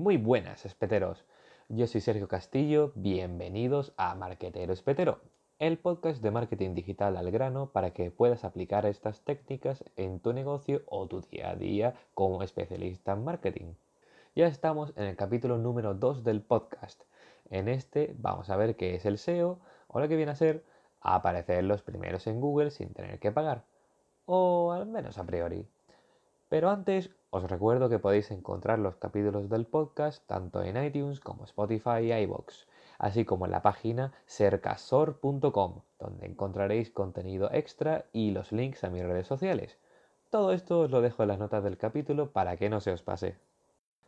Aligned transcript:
Muy 0.00 0.16
buenas, 0.16 0.64
espeteros. 0.64 1.26
Yo 1.68 1.86
soy 1.86 2.00
Sergio 2.00 2.26
Castillo, 2.26 2.90
bienvenidos 2.94 3.92
a 3.98 4.14
Marquetero 4.14 4.72
Espetero, 4.72 5.20
el 5.58 5.76
podcast 5.76 6.22
de 6.22 6.30
marketing 6.30 6.74
digital 6.74 7.18
al 7.18 7.30
grano 7.30 7.68
para 7.68 7.90
que 7.90 8.10
puedas 8.10 8.44
aplicar 8.44 8.86
estas 8.86 9.20
técnicas 9.20 9.84
en 9.96 10.18
tu 10.18 10.32
negocio 10.32 10.80
o 10.86 11.06
tu 11.06 11.20
día 11.20 11.50
a 11.50 11.54
día 11.54 11.96
como 12.14 12.42
especialista 12.42 13.12
en 13.12 13.24
marketing. 13.24 13.74
Ya 14.34 14.46
estamos 14.46 14.94
en 14.96 15.04
el 15.04 15.16
capítulo 15.16 15.58
número 15.58 15.92
2 15.92 16.24
del 16.24 16.40
podcast. 16.40 17.02
En 17.50 17.68
este 17.68 18.14
vamos 18.16 18.48
a 18.48 18.56
ver 18.56 18.76
qué 18.76 18.94
es 18.94 19.04
el 19.04 19.18
SEO 19.18 19.58
o 19.88 20.00
lo 20.00 20.08
que 20.08 20.16
viene 20.16 20.32
a 20.32 20.34
ser 20.36 20.64
aparecer 21.02 21.62
los 21.64 21.82
primeros 21.82 22.26
en 22.26 22.40
Google 22.40 22.70
sin 22.70 22.94
tener 22.94 23.18
que 23.18 23.32
pagar. 23.32 23.64
O 24.24 24.72
al 24.72 24.86
menos 24.86 25.18
a 25.18 25.24
priori. 25.24 25.66
Pero 26.48 26.70
antes 26.70 27.10
os 27.30 27.44
recuerdo 27.44 27.88
que 27.88 28.00
podéis 28.00 28.30
encontrar 28.32 28.78
los 28.80 28.96
capítulos 28.96 29.48
del 29.48 29.64
podcast 29.64 30.26
tanto 30.26 30.62
en 30.62 30.82
iTunes 30.82 31.20
como 31.20 31.44
Spotify 31.44 32.00
y 32.02 32.12
iBox, 32.12 32.66
así 32.98 33.24
como 33.24 33.44
en 33.44 33.52
la 33.52 33.62
página 33.62 34.12
cercasor.com, 34.26 35.82
donde 36.00 36.26
encontraréis 36.26 36.90
contenido 36.90 37.48
extra 37.52 38.04
y 38.12 38.32
los 38.32 38.50
links 38.50 38.82
a 38.82 38.90
mis 38.90 39.04
redes 39.04 39.28
sociales. 39.28 39.78
Todo 40.28 40.52
esto 40.52 40.80
os 40.80 40.90
lo 40.90 41.00
dejo 41.00 41.22
en 41.22 41.28
las 41.28 41.38
notas 41.38 41.62
del 41.62 41.76
capítulo 41.76 42.30
para 42.30 42.56
que 42.56 42.68
no 42.68 42.80
se 42.80 42.92
os 42.92 43.02
pase. 43.02 43.36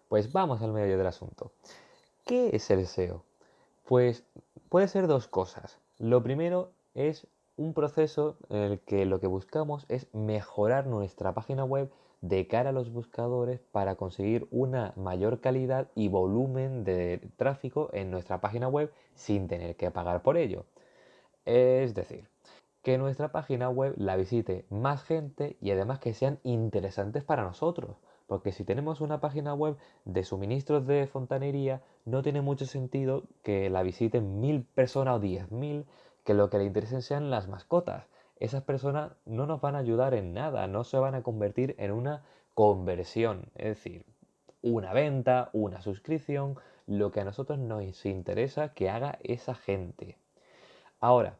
Pues 0.08 0.32
vamos 0.32 0.60
al 0.60 0.72
medio 0.72 0.98
del 0.98 1.06
asunto. 1.06 1.52
¿Qué 2.26 2.50
es 2.54 2.70
el 2.70 2.86
SEO? 2.86 3.24
Pues 3.86 4.24
puede 4.68 4.88
ser 4.88 5.06
dos 5.06 5.28
cosas. 5.28 5.78
Lo 5.98 6.22
primero 6.22 6.72
es 6.94 7.26
un 7.56 7.72
proceso 7.72 8.36
en 8.48 8.58
el 8.58 8.80
que 8.80 9.04
lo 9.06 9.20
que 9.20 9.26
buscamos 9.26 9.86
es 9.88 10.12
mejorar 10.12 10.86
nuestra 10.86 11.32
página 11.34 11.64
web 11.64 11.90
de 12.22 12.46
cara 12.46 12.70
a 12.70 12.72
los 12.72 12.92
buscadores 12.92 13.60
para 13.72 13.96
conseguir 13.96 14.46
una 14.50 14.94
mayor 14.96 15.40
calidad 15.40 15.88
y 15.94 16.08
volumen 16.08 16.84
de 16.84 17.20
tráfico 17.36 17.90
en 17.92 18.10
nuestra 18.10 18.40
página 18.40 18.68
web 18.68 18.92
sin 19.14 19.48
tener 19.48 19.76
que 19.76 19.90
pagar 19.90 20.22
por 20.22 20.36
ello. 20.36 20.64
Es 21.44 21.94
decir, 21.94 22.28
que 22.82 22.96
nuestra 22.96 23.32
página 23.32 23.68
web 23.68 23.94
la 23.96 24.16
visite 24.16 24.64
más 24.70 25.02
gente 25.02 25.56
y 25.60 25.72
además 25.72 25.98
que 25.98 26.14
sean 26.14 26.38
interesantes 26.44 27.24
para 27.24 27.42
nosotros. 27.42 27.96
Porque 28.28 28.52
si 28.52 28.64
tenemos 28.64 29.00
una 29.00 29.20
página 29.20 29.52
web 29.52 29.76
de 30.04 30.22
suministros 30.22 30.86
de 30.86 31.08
fontanería, 31.08 31.82
no 32.04 32.22
tiene 32.22 32.40
mucho 32.40 32.66
sentido 32.66 33.24
que 33.42 33.68
la 33.68 33.82
visiten 33.82 34.40
mil 34.40 34.64
personas 34.64 35.16
o 35.16 35.20
diez 35.20 35.50
mil, 35.50 35.86
que 36.24 36.34
lo 36.34 36.48
que 36.50 36.58
le 36.58 36.64
interesen 36.64 37.02
sean 37.02 37.30
las 37.30 37.48
mascotas 37.48 38.06
esas 38.42 38.64
personas 38.64 39.12
no 39.24 39.46
nos 39.46 39.60
van 39.60 39.76
a 39.76 39.78
ayudar 39.78 40.14
en 40.14 40.34
nada, 40.34 40.66
no 40.66 40.82
se 40.82 40.98
van 40.98 41.14
a 41.14 41.22
convertir 41.22 41.76
en 41.78 41.92
una 41.92 42.24
conversión, 42.54 43.46
es 43.54 43.76
decir, 43.76 44.04
una 44.62 44.92
venta, 44.92 45.48
una 45.52 45.80
suscripción, 45.80 46.56
lo 46.88 47.12
que 47.12 47.20
a 47.20 47.24
nosotros 47.24 47.60
nos 47.60 48.04
interesa 48.04 48.74
que 48.74 48.90
haga 48.90 49.20
esa 49.22 49.54
gente. 49.54 50.16
Ahora, 50.98 51.36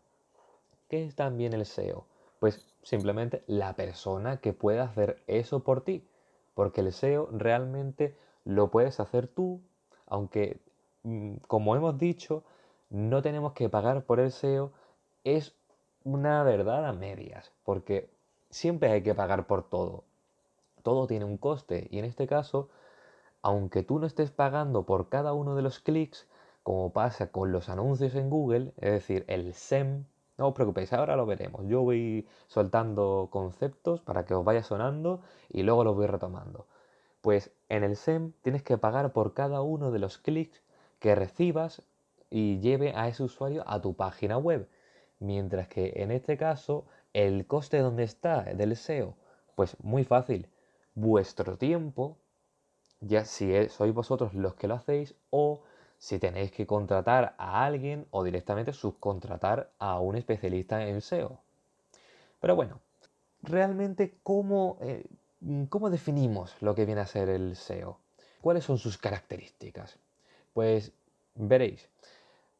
¿qué 0.89 1.05
es 1.05 1.17
también 1.17 1.55
el 1.55 1.67
SEO? 1.67 2.06
Pues 2.39 2.64
simplemente 2.84 3.42
la 3.48 3.75
persona 3.75 4.36
que 4.36 4.53
pueda 4.53 4.84
hacer 4.84 5.20
eso 5.27 5.64
por 5.64 5.83
ti, 5.83 6.06
porque 6.55 6.83
el 6.83 6.92
SEO 6.92 7.28
realmente 7.33 8.17
lo 8.45 8.70
puedes 8.70 9.00
hacer 9.00 9.27
tú, 9.27 9.61
aunque 10.06 10.61
mm, 11.03 11.39
como 11.48 11.75
hemos 11.75 11.98
dicho, 11.98 12.45
no 12.91 13.23
tenemos 13.23 13.55
que 13.55 13.69
pagar 13.69 14.05
por 14.05 14.20
el 14.20 14.30
SEO, 14.30 14.70
es 15.25 15.56
una 16.05 16.42
verdad 16.42 16.86
a 16.86 16.92
medias, 16.92 17.53
porque 17.64 18.11
siempre 18.50 18.91
hay 18.91 19.03
que 19.03 19.14
pagar 19.14 19.47
por 19.47 19.62
todo. 19.69 20.05
Todo 20.83 21.06
tiene 21.06 21.25
un 21.25 21.39
coste 21.39 21.89
y 21.91 21.98
en 21.98 22.05
este 22.05 22.27
caso, 22.27 22.69
aunque 23.42 23.83
tú 23.83 23.98
no 23.98 24.06
estés 24.06 24.30
pagando 24.30 24.84
por 24.84 25.08
cada 25.08 25.33
uno 25.33 25.55
de 25.55 25.62
los 25.62 25.78
clics, 25.80 26.27
como 26.62 26.92
pasa 26.92 27.30
con 27.30 27.53
los 27.53 27.69
anuncios 27.69 28.14
en 28.14 28.30
Google, 28.30 28.73
es 28.77 28.92
decir, 28.92 29.25
el 29.28 29.53
SEM, 29.55 30.05
no 30.39 30.48
os 30.48 30.55
preocupéis, 30.55 30.92
ahora 30.92 31.17
lo 31.17 31.27
veremos. 31.27 31.67
Yo 31.67 31.83
voy 31.83 32.27
soltando 32.46 33.29
conceptos 33.30 34.01
para 34.01 34.24
que 34.24 34.35
os 34.35 34.45
vaya 34.45 34.62
sonando 34.62 35.20
y 35.51 35.62
luego 35.62 35.85
los 35.85 35.95
voy 35.95 36.07
retomando. 36.07 36.67
Pues 37.20 37.52
en 37.68 37.85
el 37.85 37.96
SEM 37.96 38.33
tienes 38.42 38.62
que 38.62 38.79
pagar 38.79 39.12
por 39.12 39.35
cada 39.35 39.62
uno 39.62 39.91
de 39.91 39.98
los 39.98 40.18
clics 40.18 40.62
que 40.98 41.14
recibas 41.14 41.83
y 42.30 42.61
lleve 42.61 42.95
a 42.96 43.08
ese 43.08 43.23
usuario 43.23 43.62
a 43.67 43.80
tu 43.80 43.95
página 43.95 44.39
web. 44.39 44.68
Mientras 45.22 45.68
que 45.68 45.92
en 46.02 46.10
este 46.10 46.36
caso, 46.36 46.84
el 47.12 47.46
coste 47.46 47.78
donde 47.78 48.02
está 48.02 48.42
del 48.42 48.72
SEO, 48.72 49.14
pues 49.55 49.77
muy 49.80 50.02
fácil, 50.02 50.48
vuestro 50.96 51.56
tiempo, 51.56 52.16
ya 53.00 53.24
si 53.24 53.68
sois 53.68 53.94
vosotros 53.94 54.34
los 54.34 54.56
que 54.56 54.66
lo 54.66 54.74
hacéis, 54.74 55.14
o 55.30 55.62
si 55.96 56.18
tenéis 56.18 56.50
que 56.50 56.66
contratar 56.66 57.36
a 57.38 57.64
alguien 57.64 58.05
o 58.11 58.24
directamente 58.24 58.72
subcontratar 58.72 59.70
a 59.78 60.00
un 60.00 60.16
especialista 60.16 60.88
en 60.88 61.00
SEO. 61.00 61.38
Pero 62.40 62.56
bueno, 62.56 62.80
realmente, 63.44 64.16
¿cómo, 64.24 64.78
eh, 64.80 65.06
¿cómo 65.68 65.88
definimos 65.88 66.56
lo 66.61 66.74
que 66.74 66.84
viene 66.84 67.02
a 67.02 67.06
ser 67.06 67.28
el 67.28 67.55
SEO? 67.55 68.00
¿Cuáles 68.40 68.64
son 68.64 68.77
sus 68.77 68.98
características? 68.98 70.00
Pues 70.52 70.90
veréis, 71.36 71.88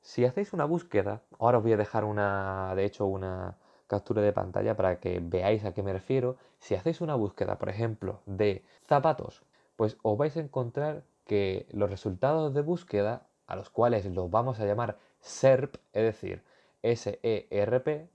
si 0.03 0.25
hacéis 0.25 0.53
una 0.53 0.65
búsqueda, 0.65 1.23
ahora 1.39 1.59
os 1.59 1.65
voy 1.65 1.73
a 1.73 1.77
dejar 1.77 2.05
una, 2.05 2.75
de 2.75 2.85
hecho, 2.85 3.07
una 3.07 3.57
captura 3.87 4.23
de 4.23 4.33
pantalla 4.33 4.77
para 4.77 5.01
que 5.01 5.21
veáis 5.23 5.65
a 5.65 5.73
qué 5.73 5.83
me 5.83 5.93
refiero. 5.93 6.37
Si 6.59 6.75
hacéis 6.75 7.01
una 7.01 7.15
búsqueda, 7.15 7.59
por 7.59 7.69
ejemplo, 7.69 8.21
de 8.27 8.65
zapatos, 8.87 9.43
pues 9.77 9.97
os 10.03 10.19
vais 10.19 10.37
a 10.37 10.41
encontrar 10.41 11.05
que 11.27 11.67
los 11.71 11.89
resultados 11.89 12.53
de 12.53 12.63
búsqueda, 12.63 13.27
a 13.47 13.57
los 13.57 13.71
cuales 13.71 14.05
los 14.07 14.31
vamos 14.31 14.61
a 14.61 14.67
llamar 14.67 14.99
SERP, 15.21 15.77
es 15.93 16.03
decir, 16.03 16.43
S-E-R-P, 16.83 18.09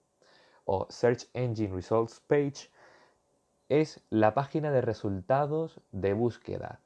o 0.66 0.86
Search 0.90 1.28
Engine 1.34 1.74
Results 1.74 2.20
Page, 2.28 2.70
es 3.70 4.02
la 4.10 4.34
página 4.34 4.72
de 4.72 4.82
resultados 4.82 5.80
de 5.92 6.14
búsqueda. 6.14 6.80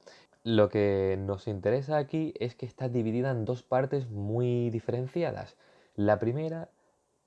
Lo 0.43 0.69
que 0.69 1.17
nos 1.19 1.47
interesa 1.47 1.97
aquí 1.97 2.33
es 2.39 2.55
que 2.55 2.65
está 2.65 2.89
dividida 2.89 3.29
en 3.29 3.45
dos 3.45 3.61
partes 3.61 4.09
muy 4.09 4.71
diferenciadas. 4.71 5.55
La 5.95 6.17
primera 6.17 6.69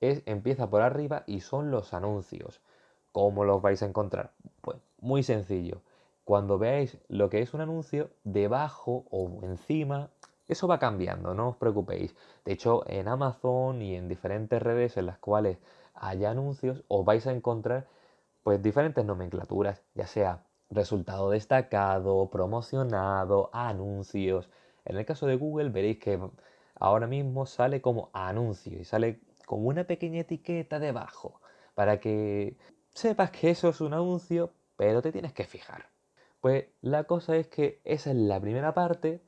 es 0.01 0.21
empieza 0.25 0.69
por 0.69 0.81
arriba 0.81 1.23
y 1.25 1.39
son 1.39 1.71
los 1.71 1.93
anuncios. 1.93 2.59
¿Cómo 3.13 3.45
los 3.45 3.61
vais 3.61 3.81
a 3.81 3.85
encontrar? 3.85 4.31
Pues 4.59 4.79
muy 4.99 5.23
sencillo. 5.23 5.81
Cuando 6.25 6.57
veáis 6.57 6.97
lo 7.07 7.29
que 7.29 7.41
es 7.41 7.53
un 7.53 7.61
anuncio, 7.61 8.09
debajo 8.25 9.05
o 9.09 9.39
encima, 9.43 10.09
eso 10.49 10.67
va 10.67 10.79
cambiando, 10.79 11.33
no 11.33 11.49
os 11.49 11.55
preocupéis. 11.55 12.13
De 12.43 12.51
hecho, 12.51 12.83
en 12.85 13.07
Amazon 13.07 13.81
y 13.81 13.95
en 13.95 14.09
diferentes 14.09 14.61
redes 14.61 14.97
en 14.97 15.05
las 15.05 15.19
cuales 15.19 15.57
haya 15.93 16.31
anuncios, 16.31 16.83
os 16.89 17.05
vais 17.05 17.25
a 17.27 17.31
encontrar 17.31 17.87
pues 18.43 18.61
diferentes 18.61 19.05
nomenclaturas, 19.05 19.81
ya 19.93 20.05
sea 20.05 20.43
resultado 20.69 21.29
destacado, 21.29 22.29
promocionado, 22.29 23.49
anuncios. 23.53 24.49
En 24.85 24.97
el 24.97 25.05
caso 25.05 25.27
de 25.27 25.35
Google 25.35 25.69
veréis 25.69 25.99
que 25.99 26.19
ahora 26.75 27.07
mismo 27.07 27.45
sale 27.45 27.81
como 27.81 28.09
anuncio 28.13 28.79
y 28.79 28.85
sale 28.85 29.19
como 29.45 29.67
una 29.67 29.85
pequeña 29.85 30.21
etiqueta 30.21 30.79
debajo 30.79 31.39
para 31.75 31.99
que 31.99 32.57
sepas 32.93 33.31
que 33.31 33.51
eso 33.51 33.69
es 33.69 33.81
un 33.81 33.93
anuncio, 33.93 34.51
pero 34.77 35.01
te 35.01 35.11
tienes 35.11 35.33
que 35.33 35.45
fijar. 35.45 35.89
Pues 36.41 36.65
la 36.81 37.05
cosa 37.05 37.35
es 37.35 37.47
que 37.47 37.81
esa 37.83 38.11
es 38.11 38.15
la 38.15 38.39
primera 38.39 38.73
parte. 38.73 39.21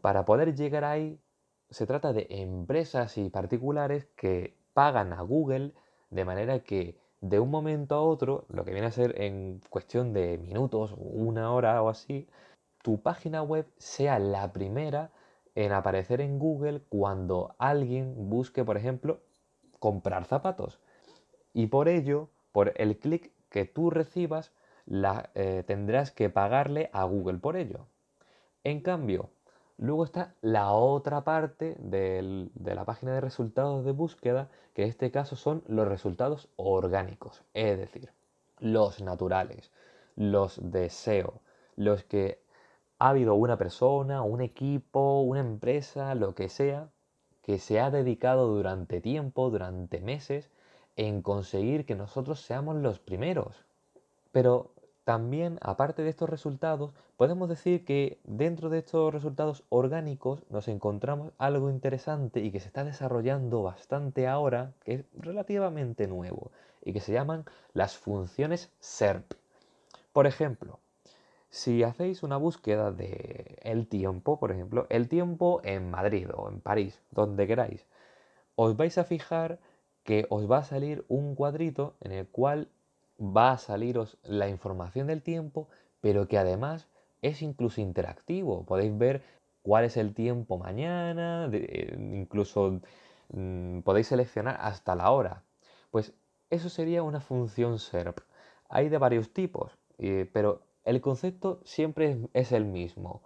Para 0.00 0.24
poder 0.24 0.54
llegar 0.54 0.84
ahí, 0.84 1.20
se 1.68 1.86
trata 1.86 2.12
de 2.12 2.26
empresas 2.30 3.18
y 3.18 3.28
particulares 3.28 4.06
que 4.16 4.56
pagan 4.72 5.12
a 5.12 5.20
Google 5.22 5.72
de 6.10 6.24
manera 6.24 6.60
que 6.60 6.99
de 7.20 7.38
un 7.38 7.50
momento 7.50 7.94
a 7.94 8.02
otro, 8.02 8.44
lo 8.48 8.64
que 8.64 8.72
viene 8.72 8.86
a 8.86 8.92
ser 8.92 9.20
en 9.20 9.60
cuestión 9.68 10.12
de 10.12 10.38
minutos, 10.38 10.94
una 10.96 11.52
hora 11.52 11.82
o 11.82 11.88
así, 11.88 12.28
tu 12.82 13.02
página 13.02 13.42
web 13.42 13.66
sea 13.76 14.18
la 14.18 14.52
primera 14.52 15.10
en 15.54 15.72
aparecer 15.72 16.20
en 16.20 16.38
Google 16.38 16.80
cuando 16.88 17.54
alguien 17.58 18.30
busque, 18.30 18.64
por 18.64 18.76
ejemplo, 18.76 19.20
comprar 19.78 20.24
zapatos. 20.24 20.80
Y 21.52 21.66
por 21.66 21.88
ello, 21.88 22.28
por 22.52 22.72
el 22.76 22.98
clic 22.98 23.32
que 23.50 23.64
tú 23.64 23.90
recibas, 23.90 24.52
la, 24.86 25.30
eh, 25.34 25.62
tendrás 25.66 26.10
que 26.10 26.30
pagarle 26.30 26.90
a 26.92 27.04
Google 27.04 27.38
por 27.38 27.56
ello. 27.56 27.86
En 28.64 28.80
cambio, 28.80 29.30
Luego 29.80 30.04
está 30.04 30.34
la 30.42 30.72
otra 30.72 31.24
parte 31.24 31.74
de 31.78 32.50
la 32.74 32.84
página 32.84 33.14
de 33.14 33.22
resultados 33.22 33.82
de 33.82 33.92
búsqueda, 33.92 34.50
que 34.74 34.82
en 34.82 34.90
este 34.90 35.10
caso 35.10 35.36
son 35.36 35.64
los 35.68 35.88
resultados 35.88 36.50
orgánicos, 36.56 37.42
es 37.54 37.78
decir, 37.78 38.12
los 38.58 39.00
naturales, 39.00 39.72
los 40.16 40.60
deseos, 40.62 41.32
los 41.76 42.04
que 42.04 42.42
ha 42.98 43.08
habido 43.08 43.34
una 43.36 43.56
persona, 43.56 44.20
un 44.20 44.42
equipo, 44.42 45.22
una 45.22 45.40
empresa, 45.40 46.14
lo 46.14 46.34
que 46.34 46.50
sea, 46.50 46.90
que 47.40 47.58
se 47.58 47.80
ha 47.80 47.90
dedicado 47.90 48.48
durante 48.48 49.00
tiempo, 49.00 49.48
durante 49.48 50.02
meses, 50.02 50.50
en 50.96 51.22
conseguir 51.22 51.86
que 51.86 51.94
nosotros 51.94 52.42
seamos 52.42 52.76
los 52.76 52.98
primeros. 52.98 53.64
Pero 54.30 54.72
también, 55.04 55.58
aparte 55.62 56.02
de 56.02 56.10
estos 56.10 56.28
resultados, 56.28 56.92
podemos 57.16 57.48
decir 57.48 57.84
que 57.84 58.20
dentro 58.24 58.68
de 58.68 58.78
estos 58.78 59.12
resultados 59.12 59.64
orgánicos 59.68 60.44
nos 60.50 60.68
encontramos 60.68 61.32
algo 61.38 61.70
interesante 61.70 62.40
y 62.40 62.50
que 62.50 62.60
se 62.60 62.68
está 62.68 62.84
desarrollando 62.84 63.62
bastante 63.62 64.28
ahora, 64.28 64.72
que 64.84 64.94
es 64.94 65.04
relativamente 65.14 66.06
nuevo, 66.06 66.50
y 66.84 66.92
que 66.92 67.00
se 67.00 67.12
llaman 67.12 67.44
las 67.72 67.96
funciones 67.96 68.72
SERP. 68.80 69.32
Por 70.12 70.26
ejemplo, 70.26 70.80
si 71.48 71.82
hacéis 71.82 72.22
una 72.22 72.36
búsqueda 72.36 72.92
de 72.92 73.58
el 73.62 73.88
tiempo, 73.88 74.38
por 74.38 74.52
ejemplo, 74.52 74.86
el 74.88 75.08
tiempo 75.08 75.60
en 75.64 75.90
Madrid 75.90 76.28
o 76.34 76.48
en 76.48 76.60
París, 76.60 77.02
donde 77.10 77.46
queráis, 77.46 77.86
os 78.54 78.76
vais 78.76 78.96
a 78.98 79.04
fijar 79.04 79.58
que 80.04 80.26
os 80.30 80.50
va 80.50 80.58
a 80.58 80.64
salir 80.64 81.04
un 81.08 81.34
cuadrito 81.34 81.96
en 82.00 82.12
el 82.12 82.28
cual 82.28 82.68
va 83.20 83.52
a 83.52 83.58
saliros 83.58 84.18
la 84.22 84.48
información 84.48 85.06
del 85.06 85.22
tiempo, 85.22 85.68
pero 86.00 86.28
que 86.28 86.38
además 86.38 86.88
es 87.22 87.42
incluso 87.42 87.80
interactivo. 87.80 88.64
Podéis 88.64 88.96
ver 88.96 89.22
cuál 89.62 89.84
es 89.84 89.96
el 89.96 90.14
tiempo 90.14 90.58
mañana, 90.58 91.48
eh, 91.52 91.96
incluso 91.98 92.80
mm, 93.32 93.80
podéis 93.80 94.08
seleccionar 94.08 94.56
hasta 94.60 94.94
la 94.94 95.10
hora. 95.10 95.42
Pues 95.90 96.14
eso 96.50 96.68
sería 96.68 97.02
una 97.02 97.20
función 97.20 97.78
SERP. 97.78 98.18
Hay 98.68 98.88
de 98.88 98.98
varios 98.98 99.32
tipos, 99.32 99.76
pero 100.32 100.62
el 100.84 101.00
concepto 101.00 101.60
siempre 101.64 102.18
es 102.32 102.52
el 102.52 102.64
mismo, 102.64 103.22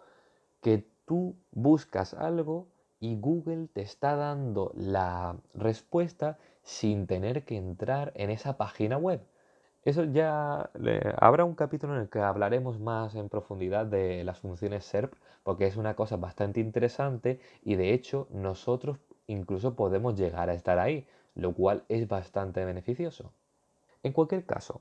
que 0.61 0.87
tú 1.05 1.37
buscas 1.53 2.15
algo 2.15 2.69
y 3.01 3.17
Google 3.17 3.69
te 3.73 3.83
está 3.83 4.17
dando 4.17 4.73
la 4.75 5.37
respuesta 5.55 6.39
sin 6.63 7.07
tener 7.07 7.45
que 7.45 7.57
entrar 7.57 8.13
en 8.17 8.31
esa 8.31 8.57
página 8.57 8.97
web. 8.97 9.21
Eso 9.85 10.05
ya 10.05 10.71
habrá 11.19 11.45
un 11.45 11.55
capítulo 11.55 11.95
en 11.95 12.01
el 12.01 12.09
que 12.09 12.21
hablaremos 12.21 12.81
más 12.81 13.15
en 13.15 13.29
profundidad 13.29 13.85
de 13.85 14.25
las 14.25 14.41
funciones 14.41 14.87
SERP, 14.87 15.13
porque 15.43 15.67
es 15.67 15.77
una 15.77 15.95
cosa 15.95 16.17
bastante 16.17 16.61
interesante 16.61 17.39
y 17.63 17.77
de 17.77 17.93
hecho 17.93 18.27
nosotros 18.31 18.99
incluso 19.27 19.75
podemos 19.77 20.17
llegar 20.17 20.49
a 20.49 20.55
estar 20.55 20.79
ahí, 20.79 21.07
lo 21.35 21.53
cual 21.53 21.85
es 21.89 22.09
bastante 22.09 22.65
beneficioso. 22.65 23.33
En 24.03 24.13
cualquier 24.13 24.47
caso, 24.47 24.81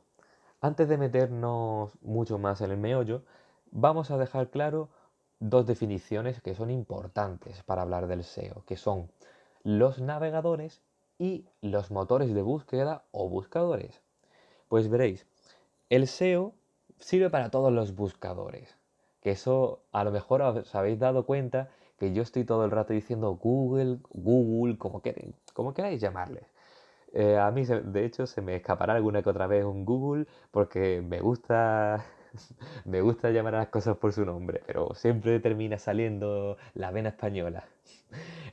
antes 0.61 0.87
de 0.87 0.97
meternos 0.97 1.91
mucho 2.01 2.37
más 2.37 2.61
en 2.61 2.71
el 2.71 2.77
meollo, 2.77 3.23
vamos 3.71 4.11
a 4.11 4.17
dejar 4.17 4.51
claro 4.51 4.89
dos 5.39 5.65
definiciones 5.65 6.41
que 6.41 6.55
son 6.55 6.69
importantes 6.69 7.63
para 7.63 7.81
hablar 7.81 8.07
del 8.07 8.21
SEO, 8.21 8.63
que 8.65 8.77
son 8.77 9.11
los 9.63 9.99
navegadores 9.99 10.81
y 11.19 11.45
los 11.61 11.91
motores 11.91 12.33
de 12.33 12.41
búsqueda 12.41 13.03
o 13.11 13.27
buscadores. 13.27 14.02
Pues 14.73 14.89
veréis, 14.89 15.27
el 15.91 16.07
SEO 16.07 16.55
sirve 16.97 17.29
para 17.29 17.51
todos 17.51 17.71
los 17.71 17.93
buscadores. 17.95 18.75
Que 19.21 19.29
eso 19.29 19.83
a 19.91 20.03
lo 20.03 20.09
mejor 20.09 20.41
os 20.41 20.73
habéis 20.73 20.97
dado 20.97 21.27
cuenta 21.27 21.69
que 21.99 22.11
yo 22.11 22.23
estoy 22.23 22.43
todo 22.43 22.65
el 22.65 22.71
rato 22.71 22.91
diciendo 22.91 23.35
Google, 23.35 23.99
Google, 24.09 24.79
como, 24.79 25.03
como 25.53 25.75
queráis 25.75 26.01
llamarles. 26.01 26.47
Eh, 27.13 27.37
a 27.37 27.51
mí, 27.51 27.65
de 27.65 28.03
hecho, 28.03 28.25
se 28.25 28.41
me 28.41 28.55
escapará 28.55 28.95
alguna 28.95 29.21
que 29.21 29.29
otra 29.29 29.45
vez 29.45 29.63
un 29.63 29.85
Google 29.85 30.25
porque 30.49 31.03
me 31.07 31.19
gusta, 31.19 32.03
me 32.85 33.01
gusta 33.01 33.29
llamar 33.29 33.53
a 33.53 33.59
las 33.59 33.67
cosas 33.67 33.97
por 33.97 34.11
su 34.11 34.25
nombre, 34.25 34.63
pero 34.65 34.95
siempre 34.95 35.39
termina 35.39 35.77
saliendo 35.77 36.57
la 36.73 36.89
vena 36.89 37.09
española. 37.09 37.63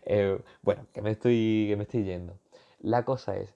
Eh, 0.04 0.42
bueno, 0.62 0.86
me, 1.02 1.10
estoy, 1.12 1.66
que 1.68 1.76
me 1.76 1.84
estoy 1.84 2.04
yendo. 2.04 2.38
La 2.80 3.04
cosa 3.04 3.36
es 3.36 3.54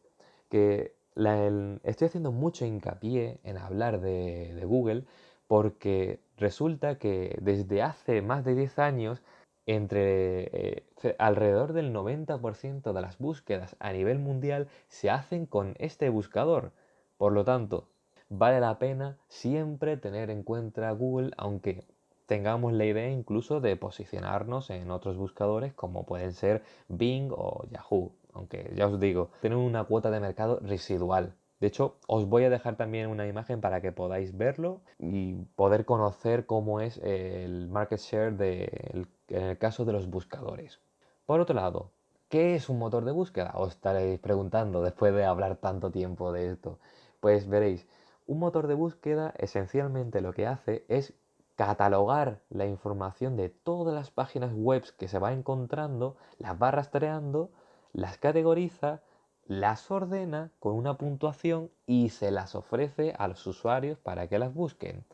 que 0.50 0.94
estoy 1.16 2.06
haciendo 2.06 2.32
mucho 2.32 2.64
hincapié 2.64 3.38
en 3.44 3.58
hablar 3.58 4.00
de, 4.00 4.60
Google 4.64 5.04
porque 5.46 6.20
resulta 6.36 6.98
que 6.98 7.38
desde 7.40 7.82
hace 7.82 8.22
más 8.22 8.44
de 8.44 8.54
10 8.54 8.78
años 8.78 9.22
entre 9.66 10.78
eh, 10.78 11.16
alrededor 11.18 11.72
del 11.72 11.92
90% 11.92 12.92
de 12.92 13.00
las 13.00 13.18
búsquedas 13.18 13.76
a 13.78 13.92
nivel 13.92 14.18
mundial 14.18 14.68
se 14.88 15.10
hacen 15.10 15.46
con 15.46 15.74
este 15.78 16.08
buscador. 16.08 16.72
Por 17.16 17.32
lo 17.32 17.44
tanto, 17.44 17.88
vale 18.28 18.60
la 18.60 18.78
pena 18.78 19.16
siempre 19.28 19.96
tener 19.96 20.30
en 20.30 20.42
cuenta 20.42 20.90
Google, 20.90 21.30
aunque 21.36 21.86
tengamos 22.26 22.72
la 22.72 22.86
idea 22.86 23.10
incluso 23.10 23.60
de 23.60 23.76
posicionarnos 23.76 24.70
en 24.70 24.90
otros 24.90 25.16
buscadores 25.16 25.72
como 25.74 26.04
pueden 26.04 26.32
ser 26.32 26.62
Bing 26.88 27.30
o 27.32 27.64
Yahoo 27.70 28.12
aunque 28.34 28.72
ya 28.74 28.86
os 28.86 29.00
digo, 29.00 29.30
tienen 29.40 29.58
una 29.58 29.84
cuota 29.84 30.10
de 30.10 30.20
mercado 30.20 30.58
residual. 30.60 31.34
De 31.60 31.68
hecho, 31.68 31.96
os 32.06 32.28
voy 32.28 32.44
a 32.44 32.50
dejar 32.50 32.76
también 32.76 33.08
una 33.08 33.26
imagen 33.26 33.60
para 33.60 33.80
que 33.80 33.92
podáis 33.92 34.36
verlo 34.36 34.82
y 34.98 35.34
poder 35.56 35.84
conocer 35.84 36.44
cómo 36.46 36.80
es 36.80 36.98
el 36.98 37.68
market 37.68 38.00
share 38.00 38.34
en 38.38 39.06
el 39.28 39.58
caso 39.58 39.84
de 39.84 39.92
los 39.92 40.10
buscadores. 40.10 40.80
Por 41.24 41.40
otro 41.40 41.54
lado, 41.54 41.92
¿qué 42.28 42.54
es 42.54 42.68
un 42.68 42.78
motor 42.78 43.04
de 43.04 43.12
búsqueda? 43.12 43.52
Os 43.54 43.70
estaréis 43.70 44.18
preguntando 44.18 44.82
después 44.82 45.14
de 45.14 45.24
hablar 45.24 45.56
tanto 45.56 45.90
tiempo 45.90 46.32
de 46.32 46.50
esto. 46.50 46.78
Pues 47.20 47.48
veréis, 47.48 47.86
un 48.26 48.40
motor 48.40 48.66
de 48.66 48.74
búsqueda 48.74 49.32
esencialmente 49.38 50.20
lo 50.20 50.32
que 50.32 50.46
hace 50.46 50.84
es 50.88 51.14
catalogar 51.56 52.40
la 52.50 52.66
información 52.66 53.36
de 53.36 53.48
todas 53.48 53.94
las 53.94 54.10
páginas 54.10 54.52
web 54.52 54.84
que 54.98 55.08
se 55.08 55.18
va 55.18 55.32
encontrando, 55.32 56.16
las 56.38 56.60
va 56.60 56.72
rastreando 56.72 57.50
las 57.94 58.18
categoriza, 58.18 59.00
las 59.46 59.90
ordena 59.90 60.50
con 60.58 60.74
una 60.74 60.98
puntuación 60.98 61.70
y 61.86 62.10
se 62.10 62.30
las 62.30 62.54
ofrece 62.54 63.14
a 63.16 63.28
los 63.28 63.46
usuarios 63.46 63.98
para 63.98 64.26
que 64.28 64.38
las 64.38 64.52
busquen. 64.52 65.04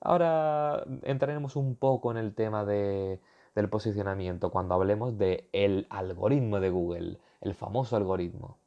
Ahora 0.00 0.84
entraremos 1.02 1.56
un 1.56 1.74
poco 1.74 2.10
en 2.10 2.18
el 2.18 2.34
tema 2.34 2.64
del 2.64 3.18
posicionamiento 3.70 4.50
cuando 4.50 4.74
hablemos 4.74 5.18
del 5.18 5.48
el 5.52 5.86
algoritmo 5.90 6.60
de 6.60 6.70
Google, 6.70 7.18
el 7.40 7.54
famoso 7.54 7.96
algoritmo. 7.96 8.58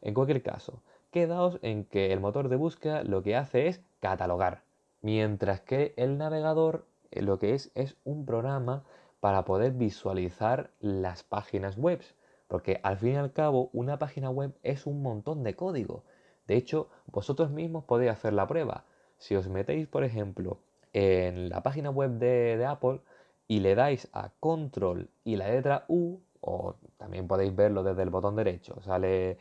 En 0.00 0.14
cualquier 0.14 0.42
caso, 0.42 0.82
quedaos 1.10 1.58
en 1.62 1.84
que 1.84 2.12
el 2.12 2.20
motor 2.20 2.48
de 2.48 2.56
búsqueda 2.56 3.04
lo 3.04 3.22
que 3.22 3.36
hace 3.36 3.68
es 3.68 3.82
catalogar, 4.00 4.62
mientras 5.02 5.60
que 5.60 5.92
el 5.96 6.16
navegador 6.16 6.86
eh, 7.10 7.22
lo 7.22 7.38
que 7.38 7.54
es 7.54 7.70
es 7.74 7.96
un 8.04 8.24
programa 8.24 8.82
para 9.20 9.44
poder 9.44 9.72
visualizar 9.72 10.70
las 10.80 11.22
páginas 11.22 11.76
web 11.76 12.00
porque 12.48 12.80
al 12.82 12.98
fin 12.98 13.14
y 13.14 13.16
al 13.16 13.32
cabo, 13.32 13.70
una 13.72 13.98
página 13.98 14.30
web 14.30 14.52
es 14.62 14.86
un 14.86 15.02
montón 15.02 15.42
de 15.42 15.54
código. 15.54 16.04
De 16.46 16.56
hecho, 16.56 16.88
vosotros 17.06 17.50
mismos 17.50 17.84
podéis 17.84 18.12
hacer 18.12 18.32
la 18.32 18.46
prueba. 18.46 18.84
Si 19.18 19.34
os 19.34 19.48
metéis, 19.48 19.88
por 19.88 20.04
ejemplo, 20.04 20.58
en 20.92 21.48
la 21.48 21.62
página 21.62 21.90
web 21.90 22.12
de, 22.12 22.64
Apple 22.66 23.00
y 23.48 23.60
le 23.60 23.74
dais 23.74 24.08
a 24.12 24.30
control 24.40 25.08
y 25.24 25.36
la 25.36 25.48
letra 25.48 25.84
U, 25.88 26.18
o 26.40 26.76
también 26.98 27.26
podéis 27.26 27.54
verlo 27.54 27.82
desde 27.82 28.02
el 28.02 28.10
botón 28.10 28.36
derecho, 28.36 28.80
sale 28.82 29.38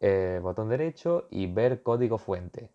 eh, 0.00 0.40
botón 0.42 0.68
derecho 0.68 1.26
y 1.30 1.46
ver 1.46 1.82
código 1.82 2.18
fuente. 2.18 2.70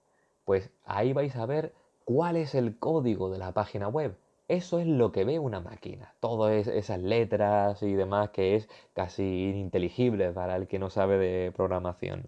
Pues 0.46 0.72
ahí 0.86 1.13
vais 1.13 1.36
a 1.36 1.46
ver 1.46 1.74
cuál 2.06 2.38
es 2.38 2.56
el 2.56 2.80
código 2.80 3.30
de 3.30 3.38
la 3.38 3.51
página 3.51 3.88
web. 3.88 4.16
Eso 4.50 4.79
es 4.79 4.88
lo 4.88 5.12
que 5.12 5.25
ve 5.25 5.38
una 5.38 5.60
máquina. 5.62 6.15
Todas 6.20 6.68
esas 6.68 7.00
letras 7.00 7.84
y 7.84 7.94
demás 7.94 8.32
que 8.32 8.56
es 8.56 8.68
casi 8.94 9.50
ininteligible 9.50 10.32
para 10.32 10.56
el 10.56 10.68
que 10.68 10.79
no 10.79 10.89
sabe 10.89 11.20
de 11.20 11.51
programación. 11.51 12.27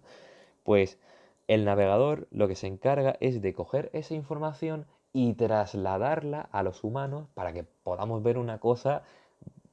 Pues 0.62 1.00
el 1.48 1.64
navegador 1.64 2.28
lo 2.30 2.46
que 2.46 2.54
se 2.54 2.68
encarga 2.68 3.16
es 3.18 3.42
de 3.42 3.52
coger 3.54 3.90
esa 3.92 4.14
información 4.14 4.86
y 5.12 5.34
trasladarla 5.34 6.48
a 6.52 6.62
los 6.62 6.84
humanos 6.84 7.26
para 7.34 7.52
que 7.52 7.64
podamos 7.64 8.22
ver 8.22 8.38
una 8.38 8.60
cosa 8.60 9.02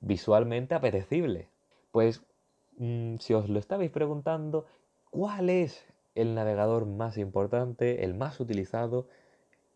visualmente 0.01 0.73
apetecible. 0.73 1.49
Pues 1.91 2.23
mm, 2.77 3.17
si 3.17 3.35
os 3.35 3.47
lo 3.47 3.59
estabais 3.59 3.91
preguntando, 3.91 4.65
¿cuál 5.11 5.51
es 5.51 5.85
el 6.15 6.33
navegador 6.33 6.87
más 6.87 7.19
importante, 7.19 8.03
el 8.03 8.15
más 8.15 8.39
utilizado? 8.39 9.07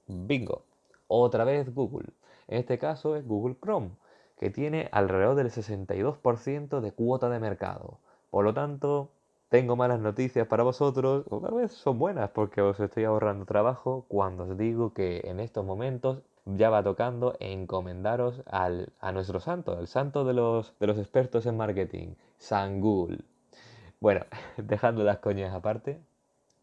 Bingo. 0.07 0.63
Otra 1.07 1.43
vez 1.43 1.71
Google. 1.73 2.09
En 2.47 2.59
este 2.59 2.77
caso 2.77 3.15
es 3.15 3.27
Google 3.27 3.57
Chrome, 3.61 3.91
que 4.39 4.49
tiene 4.49 4.89
alrededor 4.91 5.35
del 5.35 5.51
62% 5.51 6.81
de 6.81 6.91
cuota 6.91 7.29
de 7.29 7.39
mercado. 7.39 7.99
Por 8.29 8.43
lo 8.45 8.53
tanto, 8.53 9.09
tengo 9.49 9.75
malas 9.75 9.99
noticias 9.99 10.47
para 10.47 10.63
vosotros, 10.63 11.25
o 11.29 11.39
tal 11.39 11.53
vez 11.53 11.71
son 11.71 11.99
buenas 11.99 12.31
porque 12.31 12.61
os 12.61 12.79
estoy 12.79 13.03
ahorrando 13.03 13.45
trabajo 13.45 14.05
cuando 14.07 14.45
os 14.45 14.57
digo 14.57 14.93
que 14.93 15.21
en 15.25 15.39
estos 15.39 15.63
momentos 15.63 16.23
ya 16.45 16.69
va 16.69 16.83
tocando 16.83 17.35
encomendaros 17.39 18.41
a 18.47 19.11
nuestro 19.11 19.39
santo, 19.39 19.79
el 19.79 19.87
santo 19.87 20.25
de 20.25 20.33
los, 20.33 20.73
de 20.79 20.87
los 20.87 20.97
expertos 20.97 21.45
en 21.45 21.55
marketing, 21.57 22.15
San 22.37 22.81
Google. 22.81 23.19
Bueno, 23.99 24.25
dejando 24.57 25.03
las 25.03 25.19
coñas 25.19 25.53
aparte, 25.53 26.01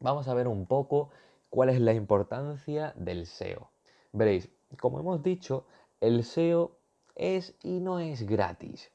vamos 0.01 0.29
a 0.29 0.35
ver 0.35 0.49
un 0.49 0.67
poco 0.67 1.11
cuál 1.49 1.71
es 1.71 1.81
la 1.81 1.95
importancia 1.95 2.93
del 2.97 3.27
SEO. 3.27 3.71
Veréis, 4.13 4.51
como 4.79 5.01
hemos 5.01 5.23
dicho, 5.23 5.65
el 6.01 6.25
SEO 6.25 6.73
es 7.17 7.55
y 7.63 7.81
no 7.81 7.99
es 7.99 8.27
gratis. 8.27 8.91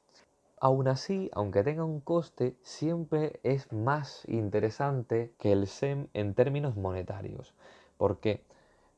Aún 0.60 0.88
así, 0.88 1.30
aunque 1.34 1.64
tenga 1.64 1.84
un 1.84 2.00
coste, 2.00 2.56
siempre 2.62 3.40
es 3.44 3.72
más 3.72 4.24
interesante 4.28 5.34
que 5.38 5.52
el 5.52 5.68
SEM 5.68 6.08
en 6.14 6.34
términos 6.34 6.76
monetarios. 6.76 7.54
¿Por 7.98 8.20
qué? 8.20 8.44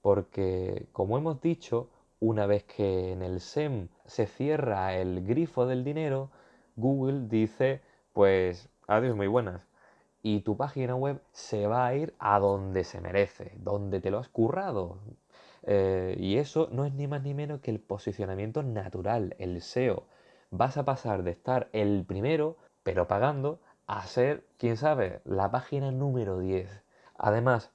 porque 0.08 0.88
como 0.94 1.18
hemos 1.18 1.42
dicho, 1.42 1.90
una 2.22 2.46
vez 2.46 2.64
que 2.64 3.12
en 3.12 3.22
el 3.22 3.42
SEM 3.42 3.90
se 4.06 4.26
cierra 4.26 4.96
el 4.96 5.26
grifo 5.26 5.66
del 5.66 5.84
dinero, 5.84 6.30
Google 6.78 7.28
dice, 7.28 7.82
pues 8.14 8.70
adiós 8.88 9.18
muy 9.18 9.28
buenas. 9.28 9.68
Y 10.24 10.42
tu 10.42 10.56
página 10.56 10.96
web 10.96 11.22
se 11.34 11.68
va 11.68 11.86
a 11.86 11.94
ir 11.94 12.14
a 12.20 12.40
donde 12.40 12.86
se 12.86 13.02
merece, 13.02 13.52
donde 13.58 14.00
te 14.00 14.10
lo 14.10 14.20
has 14.20 14.30
currado. 14.30 15.00
Eh, 15.70 16.16
y 16.18 16.38
eso 16.38 16.70
no 16.72 16.86
es 16.86 16.94
ni 16.94 17.08
más 17.08 17.22
ni 17.24 17.34
menos 17.34 17.60
que 17.60 17.72
el 17.72 17.82
posicionamiento 17.82 18.64
natural, 18.64 19.36
el 19.38 19.62
SEO. 19.62 20.06
Vas 20.50 20.78
a 20.78 20.86
pasar 20.86 21.24
de 21.24 21.32
estar 21.32 21.70
el 21.74 22.06
primero, 22.06 22.56
pero 22.84 23.08
pagando, 23.08 23.60
a 23.86 24.06
ser, 24.08 24.46
quién 24.58 24.78
sabe, 24.78 25.20
la 25.26 25.52
página 25.52 25.92
número 25.92 26.40
10. 26.40 26.84
Además, 27.18 27.72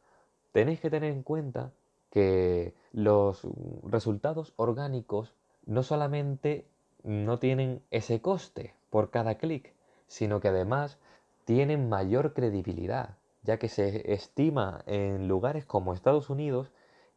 tenéis 0.52 0.80
que 0.80 0.88
tener 0.88 1.12
en 1.12 1.22
cuenta 1.22 1.72
que 2.11 2.75
los 2.92 3.46
resultados 3.84 4.54
orgánicos 4.56 5.34
no 5.66 5.82
solamente 5.82 6.66
no 7.02 7.38
tienen 7.38 7.82
ese 7.90 8.22
coste 8.22 8.75
por 8.88 9.11
cada 9.11 9.37
clic, 9.37 9.75
sino 10.06 10.40
que 10.40 10.49
además 10.49 10.99
tienen 11.44 11.90
mayor 11.90 12.32
credibilidad, 12.32 13.16
ya 13.42 13.58
que 13.58 13.68
se 13.68 14.12
estima 14.14 14.82
en 14.87 15.28
lugares 15.28 15.66
como 15.66 15.92
Estados 15.92 16.30
Unidos 16.30 16.70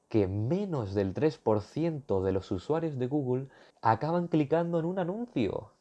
que 0.09 0.27
menos 0.27 0.93
del 0.93 1.13
3% 1.13 2.23
de 2.23 2.31
los 2.31 2.51
usuarios 2.51 2.97
de 2.97 3.07
Google 3.07 3.47
acaban 3.81 4.27
clicando 4.27 4.79
en 4.79 4.85
un 4.85 4.99
anuncio. 4.99 5.71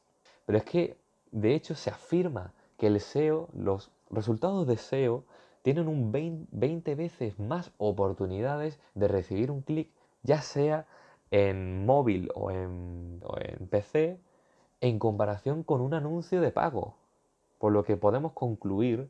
Pero 0.46 0.58
es 0.58 0.64
que, 0.64 0.96
de 1.30 1.54
hecho, 1.54 1.74
se 1.74 1.90
afirma 1.90 2.52
que 2.78 2.86
el 2.86 3.00
SEO, 3.00 3.48
los 3.54 3.90
resultados 4.10 4.66
de 4.66 4.76
SEO, 4.76 5.24
tienen 5.62 5.88
un 5.88 6.12
20 6.12 6.94
veces 6.94 7.38
más 7.38 7.72
oportunidades 7.78 8.78
de 8.94 9.08
recibir 9.08 9.50
un 9.50 9.62
clic, 9.62 9.88
ya 10.22 10.42
sea 10.42 10.86
en 11.30 11.86
móvil 11.86 12.30
o 12.34 12.50
en, 12.50 13.20
o 13.24 13.38
en 13.38 13.66
PC, 13.66 14.18
en 14.80 14.98
comparación 14.98 15.62
con 15.62 15.80
un 15.80 15.94
anuncio 15.94 16.40
de 16.40 16.50
pago. 16.50 16.94
Por 17.58 17.72
lo 17.72 17.84
que 17.84 17.96
podemos 17.96 18.32
concluir 18.32 19.08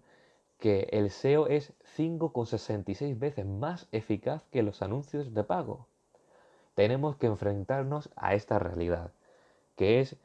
que 0.58 0.88
el 0.92 1.10
SEO 1.10 1.46
es 1.46 1.72
5,66 1.96 3.18
veces 3.18 3.46
más 3.46 3.88
eficaz 3.92 4.44
que 4.50 4.62
los 4.62 4.82
anuncios 4.82 5.34
de 5.34 5.44
pago. 5.44 5.86
Tenemos 6.74 7.16
que 7.16 7.26
enfrentarnos 7.26 8.10
a 8.16 8.34
esta 8.34 8.58
realidad, 8.58 9.12
que 9.76 10.00
es 10.00 10.16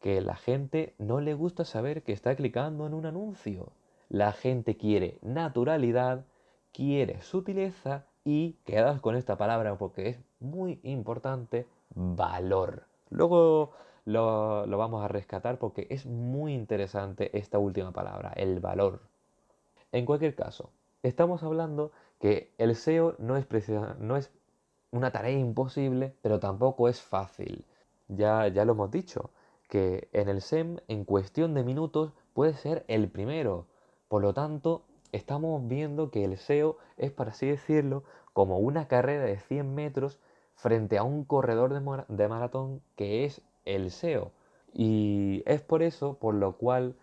que 0.00 0.20
la 0.20 0.36
gente 0.36 0.94
no 0.98 1.20
le 1.20 1.34
gusta 1.34 1.64
saber 1.64 2.02
que 2.02 2.12
está 2.12 2.34
clicando 2.36 2.86
en 2.86 2.94
un 2.94 3.06
anuncio. 3.06 3.72
La 4.08 4.32
gente 4.32 4.76
quiere 4.76 5.18
naturalidad, 5.22 6.24
quiere 6.72 7.20
sutileza 7.20 8.06
y, 8.24 8.54
quedaos 8.64 9.00
con 9.00 9.16
esta 9.16 9.36
palabra 9.36 9.76
porque 9.76 10.08
es 10.08 10.20
muy 10.40 10.80
importante, 10.82 11.66
valor. 11.94 12.84
Luego 13.10 13.72
lo, 14.04 14.66
lo, 14.66 14.78
vamos 14.78 15.04
a 15.04 15.08
rescatar 15.08 15.58
porque 15.58 15.86
es 15.90 16.06
muy 16.06 16.54
interesante 16.54 17.36
esta 17.36 17.58
última 17.58 17.92
palabra, 17.92 18.32
el 18.36 18.60
valor. 18.60 19.00
En 19.92 20.04
cualquier 20.04 20.34
caso, 20.34 20.70
estamos 21.02 21.42
hablando 21.42 21.92
que 22.20 22.52
el 22.58 22.74
SEO 22.74 23.16
no 23.18 23.36
es, 23.36 24.30
una 24.90 25.10
tarea 25.10 25.38
imposible, 25.38 26.14
pero 26.22 26.40
tampoco 26.40 26.88
es 26.88 27.00
fácil. 27.00 27.64
Ya, 28.08 28.48
ya 28.48 28.64
lo 28.64 28.72
hemos 28.72 28.90
dicho, 28.90 29.30
que 29.68 30.08
en 30.12 30.28
el 30.28 30.40
SEM 30.40 30.78
en 30.88 31.04
cuestión 31.04 31.54
de 31.54 31.62
minutos 31.62 32.12
puede 32.32 32.54
ser 32.54 32.84
el 32.88 33.08
primero. 33.08 33.66
Por 34.08 34.22
lo 34.22 34.34
tanto, 34.34 34.84
estamos 35.12 35.66
viendo 35.68 36.10
que 36.10 36.24
el 36.24 36.36
SEO 36.36 36.78
es, 36.96 37.10
por 37.10 37.28
así 37.28 37.46
decirlo, 37.46 38.04
como 38.32 38.58
una 38.58 38.88
carrera 38.88 39.24
de 39.24 39.38
100 39.38 39.74
metros 39.74 40.18
frente 40.54 40.98
a 40.98 41.02
un 41.02 41.24
corredor 41.24 41.72
de 42.08 42.28
maratón 42.28 42.82
que 42.96 43.24
es 43.24 43.42
el 43.64 43.90
SEO. 43.90 44.32
Y 44.72 45.42
es 45.46 45.60
por 45.60 45.82
eso 45.82 46.18
por 46.18 46.34
lo 46.34 46.56
cual, 46.56 46.94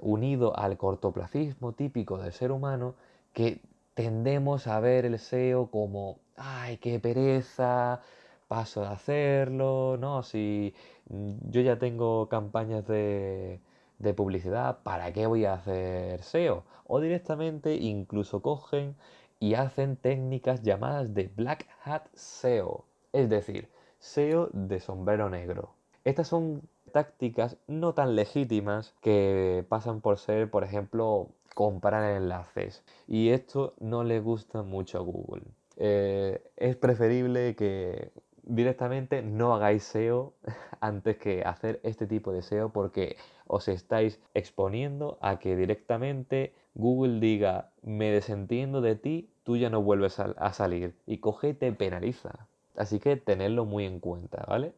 unido 0.00 0.56
al 0.58 0.76
cortoplacismo 0.76 1.72
típico 1.72 2.18
del 2.18 2.32
ser 2.32 2.52
humano, 2.52 2.94
que 3.32 3.60
tendemos 3.94 4.66
a 4.66 4.80
ver 4.80 5.04
el 5.04 5.18
SEO 5.18 5.70
como, 5.70 6.18
ay, 6.36 6.78
qué 6.78 6.98
pereza, 6.98 8.00
paso 8.48 8.82
de 8.82 8.88
hacerlo, 8.88 9.96
¿no? 9.98 10.22
Si 10.22 10.74
yo 11.08 11.60
ya 11.60 11.78
tengo 11.78 12.28
campañas 12.28 12.86
de, 12.86 13.60
de 13.98 14.14
publicidad, 14.14 14.82
¿para 14.82 15.12
qué 15.12 15.26
voy 15.26 15.44
a 15.44 15.54
hacer 15.54 16.22
SEO? 16.22 16.64
O 16.86 17.00
directamente 17.00 17.74
incluso 17.76 18.42
cogen 18.42 18.96
y 19.40 19.54
hacen 19.54 19.96
técnicas 19.96 20.62
llamadas 20.62 21.14
de 21.14 21.30
Black 21.34 21.66
Hat 21.84 22.06
SEO, 22.14 22.84
es 23.12 23.28
decir, 23.28 23.68
SEO 23.98 24.50
de 24.52 24.80
sombrero 24.80 25.30
negro. 25.30 25.74
Estas 26.04 26.28
son 26.28 26.62
tácticas 26.92 27.56
no 27.66 27.94
tan 27.94 28.14
legítimas 28.16 28.94
que 29.00 29.64
pasan 29.68 30.00
por 30.00 30.18
ser, 30.18 30.50
por 30.50 30.64
ejemplo, 30.64 31.28
comprar 31.54 32.16
enlaces. 32.16 32.82
Y 33.08 33.30
esto 33.30 33.74
no 33.80 34.04
le 34.04 34.20
gusta 34.20 34.62
mucho 34.62 34.98
a 34.98 35.02
Google. 35.02 35.42
Eh, 35.76 36.42
es 36.56 36.76
preferible 36.76 37.56
que 37.56 38.10
directamente 38.42 39.22
no 39.22 39.54
hagáis 39.54 39.84
SEO 39.84 40.34
antes 40.80 41.16
que 41.16 41.42
hacer 41.42 41.80
este 41.82 42.06
tipo 42.06 42.32
de 42.32 42.42
SEO 42.42 42.70
porque 42.70 43.16
os 43.46 43.68
estáis 43.68 44.20
exponiendo 44.34 45.18
a 45.20 45.38
que 45.38 45.56
directamente 45.56 46.54
Google 46.74 47.20
diga 47.20 47.70
me 47.82 48.10
desentiendo 48.10 48.80
de 48.80 48.96
ti, 48.96 49.30
tú 49.44 49.56
ya 49.56 49.70
no 49.70 49.82
vuelves 49.82 50.18
a, 50.20 50.34
a 50.38 50.52
salir 50.52 50.94
y 51.06 51.18
coge 51.18 51.50
y 51.50 51.54
te 51.54 51.72
penaliza. 51.72 52.48
Así 52.76 53.00
que 53.00 53.16
tenedlo 53.16 53.64
muy 53.64 53.84
en 53.84 54.00
cuenta, 54.00 54.44
¿vale? 54.48 54.72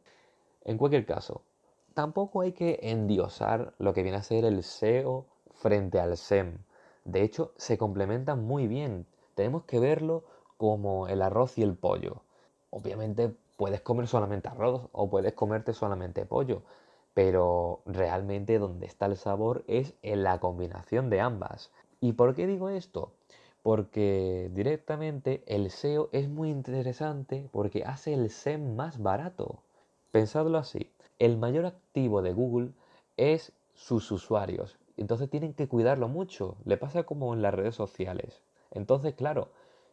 En 0.64 0.78
cualquier 0.78 1.06
caso, 1.06 1.42
tampoco 1.94 2.40
hay 2.42 2.52
que 2.52 2.80
endiosar 2.82 3.74
lo 3.78 3.94
que 3.94 4.02
viene 4.02 4.18
a 4.18 4.22
ser 4.22 4.44
el 4.44 4.62
SEO 4.62 5.26
frente 5.52 6.00
al 6.00 6.16
SEM. 6.16 6.58
De 7.04 7.22
hecho, 7.22 7.52
se 7.56 7.78
complementan 7.78 8.44
muy 8.44 8.66
bien. 8.66 9.06
Tenemos 9.34 9.64
que 9.64 9.78
verlo 9.78 10.24
como 10.56 11.08
el 11.08 11.22
arroz 11.22 11.58
y 11.58 11.62
el 11.62 11.74
pollo. 11.74 12.22
Obviamente 12.70 13.34
puedes 13.56 13.80
comer 13.80 14.08
solamente 14.08 14.48
arroz 14.48 14.88
o 14.92 15.08
puedes 15.08 15.34
comerte 15.34 15.72
solamente 15.72 16.26
pollo, 16.26 16.62
pero 17.14 17.82
realmente 17.86 18.58
donde 18.58 18.86
está 18.86 19.06
el 19.06 19.16
sabor 19.16 19.64
es 19.68 19.94
en 20.02 20.22
la 20.24 20.40
combinación 20.40 21.10
de 21.10 21.20
ambas. 21.20 21.70
¿Y 22.00 22.12
por 22.12 22.34
qué 22.34 22.46
digo 22.46 22.68
esto? 22.68 23.12
Porque 23.62 24.50
directamente 24.52 25.42
el 25.46 25.70
SEO 25.70 26.10
es 26.12 26.28
muy 26.28 26.50
interesante 26.50 27.48
porque 27.52 27.84
hace 27.84 28.12
el 28.14 28.30
SEM 28.30 28.74
más 28.74 29.00
barato. 29.00 29.62
Pensadlo 30.10 30.58
así, 30.58 30.90
el 31.18 31.36
mayor 31.36 31.66
activo 31.66 32.22
de 32.22 32.32
Google 32.32 32.72
es 33.16 33.52
sus 33.74 34.10
usuarios, 34.10 34.78
entonces 34.96 35.28
tienen 35.28 35.54
que 35.54 35.68
cuidarlo 35.68 36.08
mucho, 36.08 36.56
le 36.64 36.76
pasa 36.76 37.02
como 37.02 37.34
en 37.34 37.42
las 37.42 37.54
redes 37.54 37.74
sociales. 37.74 38.42
Entonces, 38.70 39.14
claro, 39.14 39.48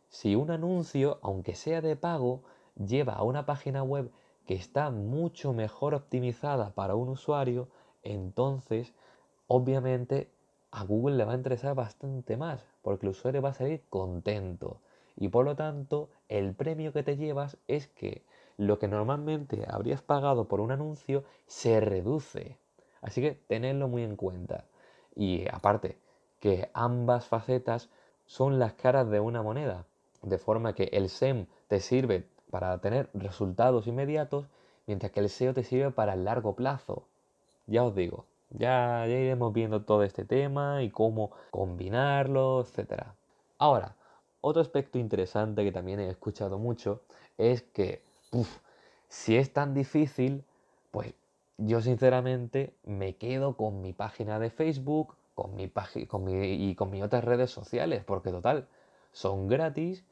si 0.10 0.36
un 0.36 0.52
anuncio, 0.52 1.20
aunque 1.22 1.56
sea 1.56 1.82
de 1.82 1.96
pago, 1.96 2.44
lleva 2.76 3.14
a 3.14 3.24
una 3.24 3.46
página 3.46 3.84
web 3.84 4.12
que 4.46 4.54
está 4.54 4.90
mucho 4.92 5.54
mejor 5.54 5.94
optimizada 5.94 6.72
para 6.74 6.96
un 6.96 7.10
usuario, 7.10 7.68
entonces 8.04 8.94
obviamente 9.48 10.30
a 10.72 10.84
Google 10.84 11.18
le 11.18 11.26
va 11.26 11.34
a 11.34 11.38
interesar 11.38 11.76
bastante 11.76 12.38
más, 12.38 12.66
porque 12.82 13.06
el 13.06 13.12
usuario 13.12 13.42
va 13.42 13.50
a 13.50 13.54
salir 13.54 13.84
contento. 13.90 14.82
Y 15.18 15.28
por 15.28 15.46
lo 15.46 15.56
tanto, 15.56 16.10
el 16.30 16.56
premio 16.56 16.94
que 16.94 17.04
te 17.04 17.18
llevas 17.18 17.58
es 17.68 17.88
que 17.88 18.24
lo 18.62 18.78
que 18.78 18.88
normalmente 18.88 19.66
habrías 19.68 20.04
pagado 20.04 20.48
por 20.48 20.62
un 20.62 20.72
anuncio 20.72 21.24
se 21.48 21.80
reduce. 21.80 22.58
Así 23.02 23.20
que 23.20 23.32
tenedlo 23.48 23.88
muy 23.88 24.04
en 24.04 24.16
cuenta. 24.16 24.66
Y 25.16 25.48
aparte, 25.52 25.98
que 26.40 26.70
ambas 26.76 27.26
facetas 27.26 27.90
son 28.28 28.60
las 28.60 28.74
caras 28.74 29.10
de 29.10 29.20
una 29.20 29.42
moneda. 29.42 29.88
De 30.22 30.38
forma 30.38 30.76
que 30.76 30.90
el 30.94 31.10
SEM 31.10 31.48
te 31.68 31.80
sirve 31.80 32.28
para 32.52 32.78
tener 32.78 33.10
resultados 33.16 33.88
inmediatos, 33.88 34.46
mientras 34.86 35.12
que 35.12 35.22
el 35.22 35.30
SEO 35.30 35.56
te 35.56 35.64
sirve 35.64 35.90
para 35.90 36.14
el 36.14 36.24
largo 36.24 36.56
plazo. 36.56 37.08
Ya 37.66 37.84
os 37.84 37.96
digo, 37.96 38.26
ya, 38.52 39.08
ya 39.08 39.18
iremos 39.18 39.54
viendo 39.54 39.86
todo 39.86 40.04
este 40.04 40.24
tema 40.24 40.84
y 40.84 40.92
cómo 40.92 41.32
combinarlo, 41.50 42.62
etc. 42.62 43.06
Ahora, 43.58 43.96
otro 44.40 44.62
aspecto 44.62 45.00
interesante 45.00 45.64
que 45.64 45.72
también 45.72 46.00
he 46.00 46.10
escuchado 46.10 46.60
mucho 46.60 47.02
es 47.40 47.64
que 47.64 48.11
si 49.10 49.36
es 49.38 49.54
tan 49.54 49.74
difícil, 49.74 50.44
pues 50.92 51.14
yo 51.58 51.82
sinceramente 51.82 52.74
me 52.84 53.16
quedo 53.16 53.56
con 53.58 53.82
mi 53.82 53.94
página 53.94 54.40
de 54.40 54.50
Facebook 54.50 55.16
con 55.42 55.56
mi 55.56 55.70
con 56.08 56.28
y 56.30 56.76
con 56.76 56.92
mis 56.92 57.04
otras 57.04 57.24
redes 57.24 57.52
sociales, 57.52 58.04
porque 58.06 58.32
total, 58.32 58.68
son 59.12 59.48
gratis 59.48 60.06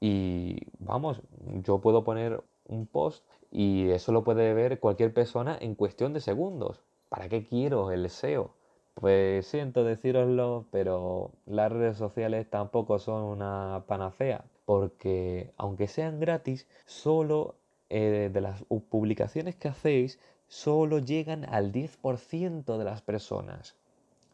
y 0.00 0.58
vamos, 0.78 1.22
yo 1.62 1.80
puedo 1.80 2.04
poner 2.04 2.42
un 2.66 2.86
post 2.86 3.24
y 3.50 3.90
eso 3.90 4.12
lo 4.12 4.24
puede 4.24 4.52
ver 4.54 4.80
cualquier 4.80 5.14
persona 5.14 5.56
en 5.60 5.74
cuestión 5.74 6.12
de 6.12 6.20
segundos. 6.20 6.82
¿Para 7.08 7.28
qué 7.28 7.46
quiero 7.46 7.92
el 7.92 8.06
SEO? 8.06 8.50
Pues 8.94 9.46
siento 9.46 9.84
deciroslo, 9.84 10.66
pero 10.70 11.32
las 11.46 11.70
redes 11.72 11.96
sociales 11.96 12.48
tampoco 12.50 12.98
son 12.98 13.22
una 13.22 13.84
panacea. 13.86 14.44
porque 14.64 15.52
aunque 15.58 15.88
sean 15.88 16.20
gratis, 16.20 16.66
solo 16.86 17.54
eh, 17.96 18.28
de 18.28 18.40
las 18.40 18.64
publicaciones 18.90 19.54
que 19.54 19.68
hacéis, 19.68 20.18
solo 20.48 20.98
llegan 20.98 21.44
al 21.44 21.70
10% 21.70 22.76
de 22.76 22.84
las 22.84 23.02
personas. 23.02 23.76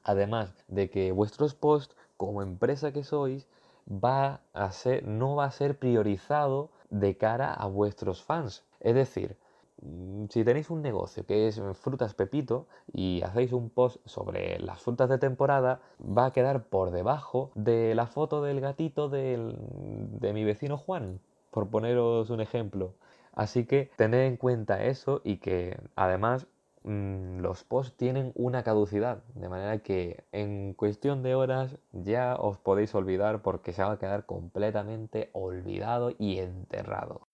Además 0.03 0.55
de 0.69 0.89
que 0.89 1.13
vuestros 1.13 1.55
posts, 1.55 1.95
como 2.17 2.41
empresa 2.41 2.91
que 2.91 3.05
sois, 3.05 3.47
va 3.87 4.41
a 4.55 4.73
ser, 4.73 5.07
no 5.07 5.37
va 5.37 5.45
a 5.45 5.51
ser 5.51 5.79
priorizado 5.79 6.71
de 6.89 7.19
cara 7.19 7.53
a 7.53 7.67
vuestros 7.67 8.23
fans. 8.23 8.65
Es 8.81 8.95
decir, 8.95 9.37
mm, 9.83 10.25
si 10.31 10.43
tenéis 10.43 10.71
un 10.71 10.81
negocio 10.81 11.27
que 11.27 11.47
es 11.47 11.61
frutas 11.75 12.15
pepito 12.15 12.67
y 12.95 13.21
hacéis 13.21 13.53
un 13.53 13.69
post 13.69 13.99
sobre 14.07 14.59
las 14.59 14.81
frutas 14.81 15.11
de 15.11 15.19
temporada, 15.19 15.83
va 16.01 16.25
a 16.25 16.33
quedar 16.33 16.65
por 16.65 16.93
debajo 16.93 17.51
de 17.55 17.95
la 17.95 18.07
foto 18.07 18.41
del 18.41 18.63
gatito 18.63 19.11
de 19.11 20.33
mi 20.33 20.45
vecino 20.45 20.79
Juan, 20.79 21.21
por 21.51 21.69
poneros 21.69 22.31
un 22.31 22.41
ejemplo. 22.41 22.95
Así 23.41 23.65
que 23.65 23.91
tened 23.97 24.27
en 24.27 24.37
cuenta 24.37 24.85
eso 24.85 25.23
y 25.25 25.39
que 25.39 25.81
además 25.97 26.47
mm, 26.83 27.39
los 27.39 27.65
posts 27.65 27.97
tienen 27.97 28.33
una 28.35 28.63
caducidad, 28.65 29.25
de 29.35 29.49
manera 29.49 29.79
que 29.79 30.25
en 30.31 30.75
cuestión 30.75 31.23
de 31.23 31.35
horas 31.35 31.79
ya 31.91 32.37
os 32.37 32.59
podéis 32.59 32.95
olvidar 32.95 33.41
porque 33.41 33.73
se 33.73 33.83
va 33.83 33.93
a 33.93 33.99
quedar 33.99 34.27
completamente 34.27 35.31
olvidado 35.33 36.13
y 36.19 36.39
enterrado. 36.39 37.29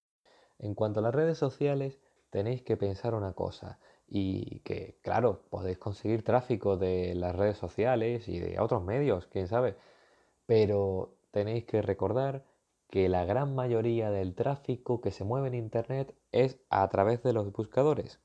En 0.60 0.76
cuanto 0.76 1.00
a 1.00 1.02
las 1.02 1.12
redes 1.12 1.38
sociales, 1.38 1.98
tenéis 2.30 2.62
que 2.62 2.76
pensar 2.76 3.12
una 3.12 3.32
cosa 3.32 3.80
y 4.06 4.60
que, 4.60 5.00
claro, 5.02 5.40
podéis 5.50 5.78
conseguir 5.78 6.22
tráfico 6.22 6.76
de 6.76 7.16
las 7.16 7.34
redes 7.34 7.56
sociales 7.58 8.28
y 8.28 8.38
de 8.38 8.60
otros 8.60 8.84
medios, 8.84 9.26
quién 9.26 9.48
sabe, 9.48 9.74
pero 10.46 11.16
tenéis 11.32 11.64
que 11.64 11.82
recordar 11.82 12.44
que 12.90 13.08
la 13.08 13.24
gran 13.24 13.54
mayoría 13.54 14.10
del 14.10 14.34
tráfico 14.34 15.00
que 15.00 15.10
se 15.10 15.24
mueve 15.24 15.48
en 15.48 15.54
Internet 15.54 16.14
es 16.32 16.58
a 16.70 16.88
través 16.88 17.22
de 17.22 17.32
los 17.32 17.52
buscadores. 17.52 18.20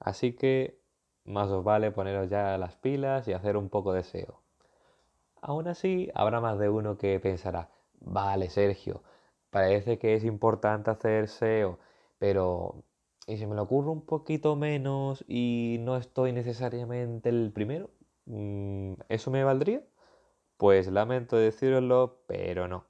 Así 0.00 0.34
que 0.34 0.80
más 1.24 1.48
os 1.50 1.64
vale 1.64 1.90
poneros 1.90 2.28
ya 2.30 2.56
las 2.58 2.76
pilas 2.76 3.28
y 3.28 3.32
hacer 3.32 3.56
un 3.56 3.68
poco 3.68 3.92
de 3.92 4.00
SEO. 4.00 4.40
Aún 5.40 5.68
así, 5.68 6.10
habrá 6.14 6.40
más 6.40 6.58
de 6.58 6.68
uno 6.68 6.98
que 6.98 7.20
pensará, 7.20 7.70
vale 8.00 8.50
Sergio, 8.50 9.02
parece 9.50 9.98
que 9.98 10.14
es 10.14 10.24
importante 10.24 10.90
hacer 10.90 11.24
SEO, 11.28 11.78
pero 12.18 12.82
¿y 13.26 13.36
si 13.36 13.46
me 13.46 13.54
lo 13.54 13.62
ocurre 13.62 13.90
un 13.90 14.04
poquito 14.04 14.56
menos 14.56 15.24
y 15.28 15.78
no 15.80 15.96
estoy 15.96 16.32
necesariamente 16.32 17.28
el 17.28 17.52
primero? 17.52 17.90
Mm, 18.26 18.94
¿Eso 19.08 19.30
me 19.30 19.44
valdría? 19.44 19.82
Pues 20.56 20.88
lamento 20.88 21.36
deciroslo, 21.36 22.22
pero 22.26 22.68
no. 22.68 22.86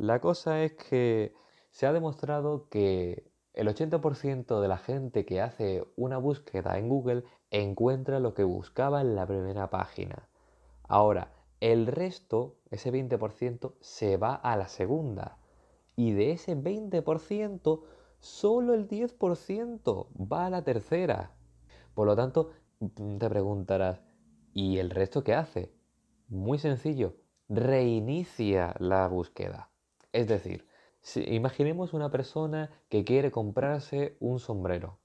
La 0.00 0.18
cosa 0.18 0.62
es 0.62 0.72
que 0.72 1.34
se 1.72 1.86
ha 1.86 1.92
demostrado 1.92 2.70
que 2.70 3.30
el 3.52 3.68
80% 3.68 4.58
de 4.58 4.66
la 4.66 4.78
gente 4.78 5.26
que 5.26 5.42
hace 5.42 5.84
una 5.94 6.16
búsqueda 6.16 6.78
en 6.78 6.88
Google 6.88 7.24
encuentra 7.50 8.18
lo 8.18 8.32
que 8.32 8.42
buscaba 8.42 9.02
en 9.02 9.14
la 9.14 9.26
primera 9.26 9.68
página. 9.68 10.26
Ahora, 10.84 11.34
el 11.60 11.86
resto, 11.86 12.56
ese 12.70 12.90
20%, 12.90 13.74
se 13.80 14.16
va 14.16 14.36
a 14.36 14.56
la 14.56 14.68
segunda. 14.68 15.36
Y 15.96 16.12
de 16.12 16.30
ese 16.30 16.56
20%, 16.56 17.82
solo 18.20 18.72
el 18.72 18.88
10% 18.88 20.06
va 20.16 20.46
a 20.46 20.50
la 20.50 20.64
tercera. 20.64 21.34
Por 21.92 22.06
lo 22.06 22.16
tanto, 22.16 22.52
te 22.78 23.28
preguntarás, 23.28 24.00
¿y 24.54 24.78
el 24.78 24.88
resto 24.88 25.22
qué 25.22 25.34
hace? 25.34 25.74
Muy 26.28 26.58
sencillo, 26.58 27.16
reinicia 27.50 28.74
la 28.78 29.06
búsqueda. 29.06 29.69
Es 30.12 30.26
decir, 30.26 30.66
si 31.02 31.22
imaginemos 31.34 31.92
una 31.92 32.10
persona 32.10 32.70
que 32.88 33.04
quiere 33.04 33.30
comprarse 33.30 34.16
un 34.20 34.40
sombrero, 34.40 34.98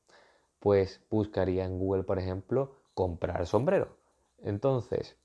pues 0.60 1.02
buscaría 1.10 1.64
en 1.66 1.78
Google, 1.78 2.04
por 2.04 2.18
ejemplo, 2.18 2.76
comprar 2.94 3.46
sombrero. 3.46 3.98
Entonces, 4.40 5.16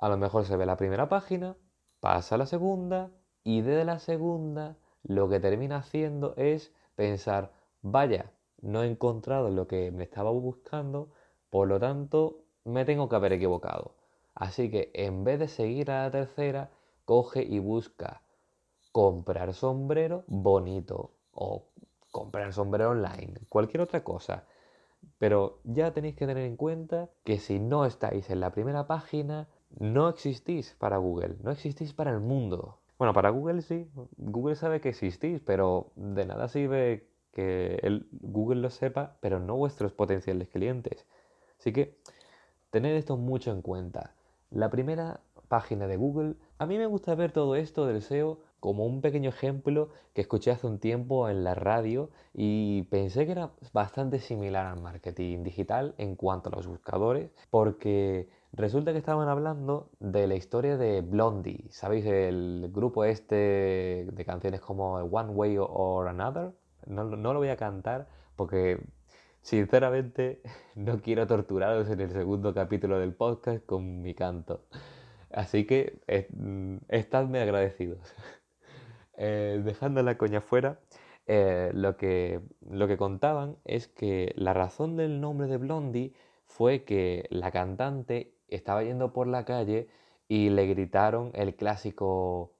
a 0.00 0.08
lo 0.08 0.16
mejor 0.18 0.44
se 0.44 0.56
ve 0.56 0.66
la 0.66 0.76
primera 0.76 1.08
página, 1.08 1.56
pasa 2.00 2.34
a 2.34 2.38
la 2.38 2.46
segunda 2.46 3.10
y 3.42 3.62
desde 3.62 3.84
la 3.84 3.98
segunda 3.98 4.76
lo 5.02 5.28
que 5.28 5.40
termina 5.40 5.78
haciendo 5.78 6.34
es 6.36 6.72
pensar, 6.94 7.52
vaya, 7.80 8.32
no 8.60 8.82
he 8.82 8.86
encontrado 8.86 9.50
lo 9.50 9.66
que 9.66 9.90
me 9.90 10.04
estaba 10.04 10.30
buscando, 10.30 11.10
por 11.50 11.68
lo 11.68 11.80
tanto 11.80 12.44
me 12.64 12.84
tengo 12.84 13.08
que 13.08 13.16
haber 13.16 13.32
equivocado. 13.32 13.94
Así 14.34 14.70
que 14.70 14.90
en 14.94 15.24
vez 15.24 15.38
de 15.38 15.48
seguir 15.48 15.90
a 15.90 16.04
la 16.04 16.10
tercera, 16.10 16.70
coge 17.04 17.42
y 17.42 17.58
busca 17.58 18.22
comprar 18.92 19.54
sombrero 19.54 20.24
bonito 20.26 21.10
o 21.32 21.64
comprar 22.10 22.52
sombrero 22.52 22.90
online, 22.90 23.34
cualquier 23.48 23.80
otra 23.80 24.04
cosa. 24.04 24.44
Pero 25.18 25.58
ya 25.64 25.92
tenéis 25.92 26.14
que 26.14 26.26
tener 26.26 26.44
en 26.44 26.56
cuenta 26.56 27.08
que 27.24 27.38
si 27.38 27.58
no 27.58 27.84
estáis 27.86 28.30
en 28.30 28.40
la 28.40 28.50
primera 28.50 28.86
página, 28.86 29.48
no 29.78 30.08
existís 30.08 30.76
para 30.78 30.98
Google, 30.98 31.36
no 31.42 31.50
existís 31.50 31.92
para 31.92 32.10
el 32.10 32.20
mundo. 32.20 32.78
Bueno, 32.98 33.14
para 33.14 33.30
Google 33.30 33.62
sí, 33.62 33.88
Google 34.16 34.54
sabe 34.54 34.80
que 34.80 34.90
existís, 34.90 35.40
pero 35.40 35.90
de 35.96 36.24
nada 36.26 36.46
sirve 36.48 37.08
que 37.32 37.80
el 37.82 38.06
Google 38.12 38.60
lo 38.60 38.70
sepa, 38.70 39.16
pero 39.20 39.40
no 39.40 39.56
vuestros 39.56 39.92
potenciales 39.92 40.48
clientes. 40.48 41.06
Así 41.58 41.72
que 41.72 41.96
tened 42.70 42.94
esto 42.94 43.16
mucho 43.16 43.50
en 43.50 43.62
cuenta. 43.62 44.14
La 44.50 44.70
primera 44.70 45.20
página 45.48 45.86
de 45.86 45.96
Google, 45.96 46.34
a 46.58 46.66
mí 46.66 46.78
me 46.78 46.86
gusta 46.86 47.14
ver 47.14 47.32
todo 47.32 47.56
esto 47.56 47.86
del 47.86 48.02
SEO 48.02 48.38
como 48.62 48.86
un 48.86 49.00
pequeño 49.00 49.30
ejemplo 49.30 49.88
que 50.14 50.20
escuché 50.20 50.52
hace 50.52 50.68
un 50.68 50.78
tiempo 50.78 51.28
en 51.28 51.42
la 51.42 51.56
radio 51.56 52.10
y 52.32 52.82
pensé 52.84 53.26
que 53.26 53.32
era 53.32 53.50
bastante 53.72 54.20
similar 54.20 54.66
al 54.66 54.80
marketing 54.80 55.42
digital 55.42 55.96
en 55.98 56.14
cuanto 56.14 56.48
a 56.48 56.52
los 56.52 56.68
buscadores, 56.68 57.32
porque 57.50 58.28
resulta 58.52 58.92
que 58.92 58.98
estaban 58.98 59.28
hablando 59.28 59.90
de 59.98 60.28
la 60.28 60.36
historia 60.36 60.76
de 60.76 61.00
Blondie, 61.00 61.66
¿sabéis? 61.70 62.06
El 62.06 62.70
grupo 62.72 63.04
este 63.04 64.06
de 64.12 64.24
canciones 64.24 64.60
como 64.60 64.94
One 64.94 65.30
Way 65.30 65.56
or 65.58 66.06
Another. 66.06 66.52
No, 66.86 67.02
no 67.02 67.32
lo 67.32 67.40
voy 67.40 67.48
a 67.48 67.56
cantar 67.56 68.06
porque 68.36 68.78
sinceramente 69.40 70.40
no 70.76 71.00
quiero 71.00 71.26
torturaros 71.26 71.90
en 71.90 72.00
el 72.00 72.12
segundo 72.12 72.54
capítulo 72.54 73.00
del 73.00 73.12
podcast 73.12 73.66
con 73.66 74.02
mi 74.02 74.14
canto. 74.14 74.60
Así 75.32 75.66
que 75.66 75.98
eh, 76.06 76.28
estadme 76.88 77.40
agradecidos. 77.40 78.14
Eh, 79.24 79.62
dejando 79.64 80.02
la 80.02 80.18
coña 80.18 80.40
fuera, 80.40 80.80
eh, 81.26 81.70
lo, 81.74 81.96
que, 81.96 82.40
lo 82.68 82.88
que 82.88 82.96
contaban 82.96 83.56
es 83.64 83.86
que 83.86 84.32
la 84.34 84.52
razón 84.52 84.96
del 84.96 85.20
nombre 85.20 85.46
de 85.46 85.58
Blondie 85.58 86.12
fue 86.44 86.82
que 86.82 87.28
la 87.30 87.52
cantante 87.52 88.34
estaba 88.48 88.82
yendo 88.82 89.12
por 89.12 89.28
la 89.28 89.44
calle 89.44 89.86
y 90.26 90.50
le 90.50 90.66
gritaron 90.66 91.30
el 91.34 91.54
clásico 91.54 92.54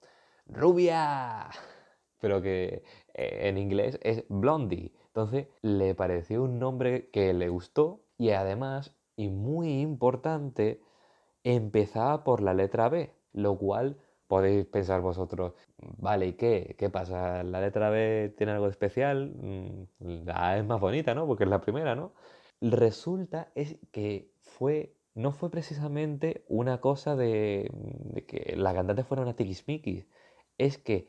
¡Rubia! 0.47 1.51
Pero 2.21 2.41
que 2.43 2.85
eh, 3.15 3.41
en 3.49 3.59
inglés 3.59 3.99
es 4.03 4.25
Blondie. 4.29 4.93
Entonces 5.07 5.49
le 5.63 5.97
pareció 5.97 6.45
un 6.45 6.61
nombre 6.61 7.11
que 7.11 7.33
le 7.33 7.49
gustó 7.49 8.05
y 8.19 8.31
además, 8.31 8.95
y 9.17 9.31
muy 9.31 9.81
importante, 9.81 10.81
empezaba 11.43 12.23
por 12.23 12.41
la 12.41 12.55
letra 12.55 12.89
B, 12.89 13.13
lo 13.33 13.59
cual 13.59 13.97
podéis 14.33 14.65
pensar 14.65 15.03
vosotros, 15.03 15.53
vale, 15.99 16.29
¿y 16.29 16.33
qué? 16.33 16.75
¿Qué 16.79 16.89
pasa? 16.89 17.43
¿La 17.43 17.61
letra 17.61 17.91
B 17.91 18.33
tiene 18.35 18.53
algo 18.53 18.67
especial? 18.67 19.31
Mm, 19.37 20.25
la 20.25 20.49
A 20.49 20.57
es 20.57 20.65
más 20.65 20.81
bonita, 20.81 21.15
¿no? 21.15 21.27
Porque 21.27 21.45
es 21.45 21.51
la 21.51 21.61
primera, 21.61 21.95
¿no? 21.95 22.15
Resulta 22.63 23.53
es 23.55 23.77
que 23.91 24.31
fue, 24.41 24.95
no 25.15 25.33
fue 25.33 25.51
precisamente 25.51 26.47
una 26.49 26.81
cosa 26.81 27.15
de, 27.15 27.71
que 28.27 28.57
la 28.57 28.73
cantante 28.73 29.05
fuera 29.05 29.23
una 29.23 29.37
tiquismiquis, 29.37 30.07
es 30.57 30.79
que 30.79 31.09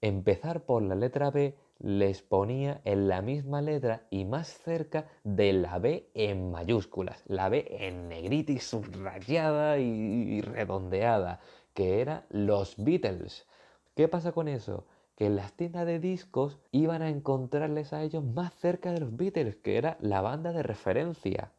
empezar 0.00 0.64
por 0.64 0.84
la 0.84 0.94
letra 0.94 1.32
B 1.32 1.56
les 1.80 2.22
ponía 2.22 2.80
en 2.84 3.08
la 3.08 3.22
misma 3.22 3.60
letra 3.60 4.06
y 4.08 4.24
más 4.24 4.46
cerca 4.46 5.08
de 5.24 5.52
la 5.52 5.80
B 5.80 6.10
en 6.14 6.52
mayúsculas, 6.52 7.24
la 7.26 7.48
B 7.48 7.66
en 7.80 8.08
negrita 8.08 8.52
y 8.52 8.60
subrayada 8.60 9.78
y 9.78 10.40
redondeada 10.42 11.40
que 11.74 12.00
era 12.00 12.26
los 12.30 12.76
Beatles. 12.82 13.46
¿Qué 13.94 14.08
pasa 14.08 14.32
con 14.32 14.48
eso? 14.48 14.86
Que 15.16 15.26
en 15.26 15.36
las 15.36 15.52
tiendas 15.52 15.86
de 15.86 15.98
discos 15.98 16.58
iban 16.70 17.02
a 17.02 17.10
encontrarles 17.10 17.92
a 17.92 18.02
ellos 18.02 18.24
más 18.24 18.54
cerca 18.54 18.92
de 18.92 19.00
los 19.00 19.16
Beatles, 19.16 19.56
que 19.56 19.76
era 19.76 19.96
la 20.00 20.20
banda 20.20 20.52
de 20.52 20.62
referencia. 20.62 21.52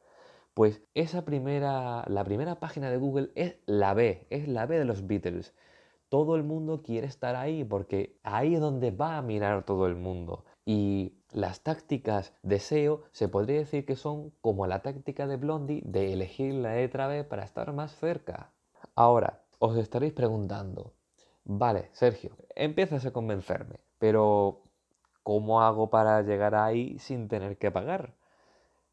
Pues 0.54 0.82
esa 0.94 1.26
primera, 1.26 2.06
la 2.08 2.24
primera 2.24 2.60
página 2.60 2.90
de 2.92 2.98
Google 2.98 3.32
es 3.36 3.58
la 3.66 3.94
B, 3.94 4.28
es 4.30 4.48
la 4.48 4.66
B 4.66 4.78
de 4.78 4.86
los 4.86 5.08
Beatles. 5.08 5.54
Todo 6.10 6.36
el 6.36 6.44
mundo 6.44 6.84
quiere 6.84 7.08
estar 7.08 7.36
ahí 7.36 7.64
porque 7.64 8.20
ahí 8.24 8.56
es 8.56 8.62
donde 8.62 8.92
va 8.92 9.18
a 9.18 9.22
mirar 9.24 9.66
todo 9.66 9.88
el 9.88 9.96
mundo. 9.96 10.46
Y 10.66 11.18
las 11.32 11.62
tácticas 11.62 12.34
de 12.44 12.60
SEO 12.60 13.04
se 13.12 13.28
podría 13.28 13.58
decir 13.58 13.86
que 13.86 13.96
son 13.96 14.32
como 14.42 14.68
la 14.68 14.82
táctica 14.84 15.26
de 15.28 15.38
Blondie 15.38 15.82
de 15.86 16.14
elegir 16.14 16.54
la 16.54 16.76
letra 16.76 17.08
B 17.08 17.24
para 17.24 17.44
estar 17.44 17.74
más 17.74 17.96
cerca. 17.96 18.54
Ahora, 18.96 19.43
os 19.66 19.78
estaréis 19.78 20.14
preguntando, 20.14 20.82
Vale, 21.46 21.90
Sergio, 21.92 22.38
empiezas 22.56 23.06
a 23.06 23.12
convencerme, 23.12 23.80
pero 23.98 24.64
¿cómo 25.24 25.62
hago 25.62 25.90
para 25.90 26.22
llegar 26.22 26.56
ahí 26.56 26.98
sin 27.00 27.28
tener 27.28 27.58
que 27.58 27.72
pagar? 27.72 28.16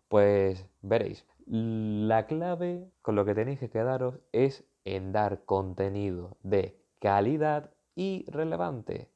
Pues 0.09 0.66
veréis, 0.83 1.26
la 1.46 2.26
clave 2.26 2.90
con 3.02 3.14
lo 3.14 3.24
que 3.24 3.35
tenéis 3.35 3.61
que 3.61 3.70
quedaros 3.70 4.18
es 4.33 4.64
en 4.85 5.12
dar 5.12 5.44
contenido 5.44 6.37
de 6.42 6.80
calidad 6.98 7.70
y 7.94 8.24
relevante, 8.28 9.11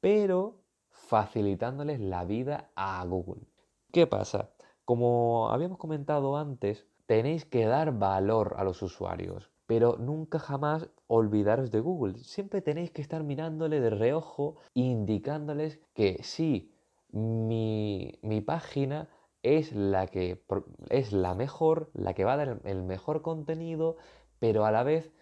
pero 0.00 0.60
facilitándoles 0.90 2.00
la 2.00 2.24
vida 2.24 2.70
a 2.74 3.04
Google. 3.06 3.42
¿Qué 3.90 4.06
pasa? 4.06 4.50
Como 4.84 5.50
habíamos 5.50 5.78
comentado 5.78 6.36
antes, 6.36 6.86
tenéis 7.06 7.46
que 7.46 7.64
dar 7.64 7.98
valor 7.98 8.54
a 8.58 8.64
los 8.64 8.82
usuarios, 8.82 9.50
pero 9.66 9.96
nunca 9.98 10.38
jamás 10.38 10.88
olvidaros 11.06 11.70
de 11.70 11.80
Google. 11.80 12.18
Siempre 12.18 12.62
tenéis 12.62 12.90
que 12.90 13.02
estar 13.02 13.24
mirándole 13.24 13.80
de 13.80 13.90
reojo, 13.90 14.56
indicándoles 14.74 15.80
que 15.94 16.22
sí, 16.22 16.72
mi, 17.12 18.18
mi 18.22 18.40
página 18.40 19.08
es 19.42 19.72
la 19.72 20.06
que 20.08 20.42
es 20.90 21.12
la 21.12 21.34
mejor, 21.34 21.90
la 21.94 22.14
que 22.14 22.24
va 22.24 22.34
a 22.34 22.36
dar 22.36 22.60
el 22.64 22.82
mejor 22.82 23.22
contenido, 23.22 23.96
pero 24.38 24.64
a 24.64 24.72
la 24.72 24.82
vez 24.82 25.12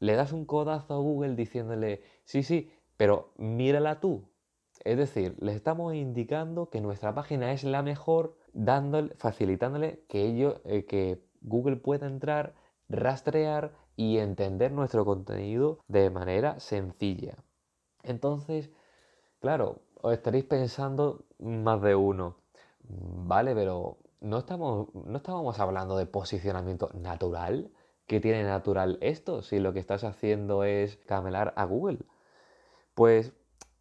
le 0.00 0.14
das 0.14 0.32
un 0.32 0.46
codazo 0.46 0.94
a 0.94 0.98
Google 0.98 1.36
diciéndole, 1.36 2.02
sí, 2.24 2.42
sí, 2.42 2.72
pero 2.96 3.32
mírala 3.36 4.00
tú. 4.00 4.28
Es 4.84 4.96
decir, 4.98 5.36
le 5.40 5.54
estamos 5.54 5.94
indicando 5.94 6.70
que 6.70 6.80
nuestra 6.80 7.14
página 7.14 7.52
es 7.52 7.62
la 7.62 7.82
mejor, 7.82 8.36
dándole, 8.52 9.14
facilitándole 9.14 10.04
que, 10.08 10.56
eh, 10.64 10.84
que 10.86 11.22
Google 11.40 11.76
pueda 11.76 12.08
entrar, 12.08 12.54
rastrear 12.92 13.72
y 13.96 14.18
entender 14.18 14.72
nuestro 14.72 15.04
contenido 15.04 15.80
de 15.88 16.10
manera 16.10 16.60
sencilla. 16.60 17.36
Entonces, 18.02 18.70
claro, 19.40 19.80
os 20.00 20.12
estaréis 20.12 20.44
pensando 20.44 21.24
más 21.38 21.80
de 21.82 21.94
uno, 21.94 22.36
vale, 22.82 23.54
pero 23.54 23.98
no, 24.20 24.38
estamos, 24.38 24.88
no 24.94 25.16
estábamos 25.16 25.58
hablando 25.60 25.96
de 25.96 26.06
posicionamiento 26.06 26.90
natural. 26.94 27.70
¿Qué 28.06 28.20
tiene 28.20 28.44
natural 28.44 28.98
esto 29.00 29.42
si 29.42 29.58
lo 29.58 29.72
que 29.72 29.80
estás 29.80 30.04
haciendo 30.04 30.64
es 30.64 30.96
camelar 31.06 31.54
a 31.56 31.64
Google? 31.64 31.98
Pues 32.94 33.32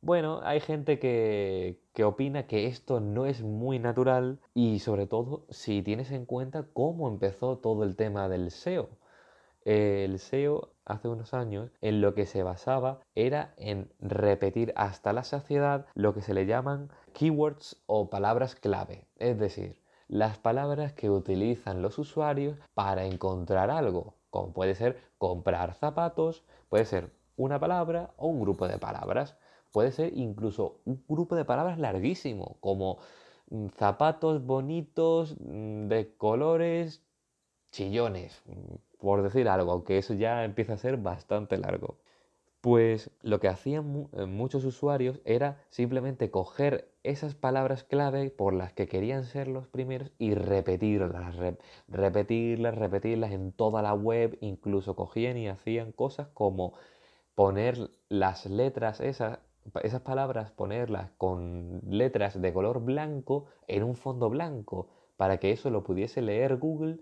bueno, 0.02 0.42
hay 0.44 0.60
gente 0.60 1.00
que, 1.00 1.80
que, 1.94 2.04
opina 2.04 2.48
que 2.48 2.68
esto 2.68 3.00
no 3.00 3.26
es 3.26 3.44
muy 3.44 3.78
natural 3.80 4.40
y 4.54 4.80
sobre 4.80 5.06
todo 5.06 5.46
si 5.50 5.84
tienes 5.84 6.12
en 6.12 6.26
cuenta 6.26 6.66
cómo 6.74 7.08
empezó 7.08 7.58
todo 7.58 7.84
el 7.84 7.96
tema 7.96 8.30
del 8.30 8.48
SEO. 8.48 8.90
El 9.64 10.18
SEO 10.18 10.74
hace 10.86 11.08
unos 11.08 11.34
años 11.34 11.72
en 11.82 12.02
lo 12.02 12.16
que 12.16 12.26
se 12.26 12.44
basaba 12.44 13.00
era 13.16 13.54
en 13.58 13.92
repetir 14.00 14.74
hasta 14.76 15.14
la 15.14 15.24
saciedad 15.24 15.86
lo 15.94 16.14
que 16.14 16.22
se 16.22 16.34
le 16.34 16.46
llaman 16.46 16.90
keywords 17.14 17.82
o 17.86 18.10
palabras 18.10 18.56
clave, 18.56 19.08
es 19.18 19.38
decir, 19.38 19.80
las 20.08 20.38
palabras 20.38 20.94
que 20.94 21.10
utilizan 21.10 21.82
los 21.82 21.98
usuarios 21.98 22.58
para 22.74 23.06
encontrar 23.06 23.70
algo, 23.70 24.16
como 24.30 24.52
puede 24.52 24.76
ser 24.76 25.00
comprar 25.18 25.74
zapatos, 25.76 26.44
puede 26.68 26.86
ser 26.86 27.12
una 27.38 27.60
palabra 27.60 28.14
o 28.18 28.28
un 28.28 28.42
grupo 28.42 28.68
de 28.68 28.78
palabras, 28.78 29.38
puede 29.72 29.92
ser 29.92 30.18
incluso 30.18 30.82
un 30.86 31.04
grupo 31.08 31.36
de 31.36 31.46
palabras 31.46 31.80
larguísimo, 31.80 32.58
como 32.60 32.98
mm, 33.50 33.68
zapatos 33.78 34.46
bonitos 34.46 35.38
mm, 35.40 35.88
de 35.88 36.14
colores 36.18 37.06
chillones, 37.72 38.42
mm, 38.48 38.91
por 39.02 39.24
decir 39.24 39.50
algo, 39.50 39.72
aunque 39.72 39.98
eso 39.98 40.14
ya 40.14 40.46
empieza 40.46 40.74
a 40.74 40.78
ser 40.78 40.98
bastante 40.98 41.58
largo. 41.58 41.98
Pues 42.62 43.10
lo 43.24 43.40
que 43.40 43.48
hacían 43.48 44.08
eh, 44.14 44.26
muchos 44.28 44.64
usuarios 44.64 45.20
era 45.26 45.58
simplemente 45.72 46.30
coger 46.30 46.88
esas 47.04 47.34
palabras 47.34 47.84
clave 47.84 48.30
por 48.30 48.54
las 48.54 48.74
que 48.74 48.88
querían 48.88 49.26
ser 49.26 49.48
los 49.48 49.68
primeros 49.68 50.12
y 50.20 50.36
repetirlas, 50.36 51.36
repetirlas, 51.88 52.76
repetirlas 52.76 53.32
en 53.32 53.52
toda 53.52 53.82
la 53.82 53.96
web, 53.96 54.38
incluso 54.42 54.96
cogían 54.96 55.38
y 55.38 55.48
hacían 55.48 55.92
cosas 55.92 56.28
como 56.36 56.74
poner 57.34 57.90
las 58.10 58.46
letras 58.46 59.02
esas, 59.02 59.40
esas 59.82 60.02
palabras, 60.02 60.52
ponerlas 60.52 61.10
con 61.18 61.82
letras 61.90 62.40
de 62.40 62.54
color 62.54 62.82
blanco 62.82 63.48
en 63.68 63.82
un 63.82 63.96
fondo 63.96 64.30
blanco, 64.30 64.90
para 65.18 65.38
que 65.38 65.50
eso 65.52 65.72
lo 65.72 65.84
pudiese 65.84 66.22
leer 66.22 66.58
Google 66.58 67.00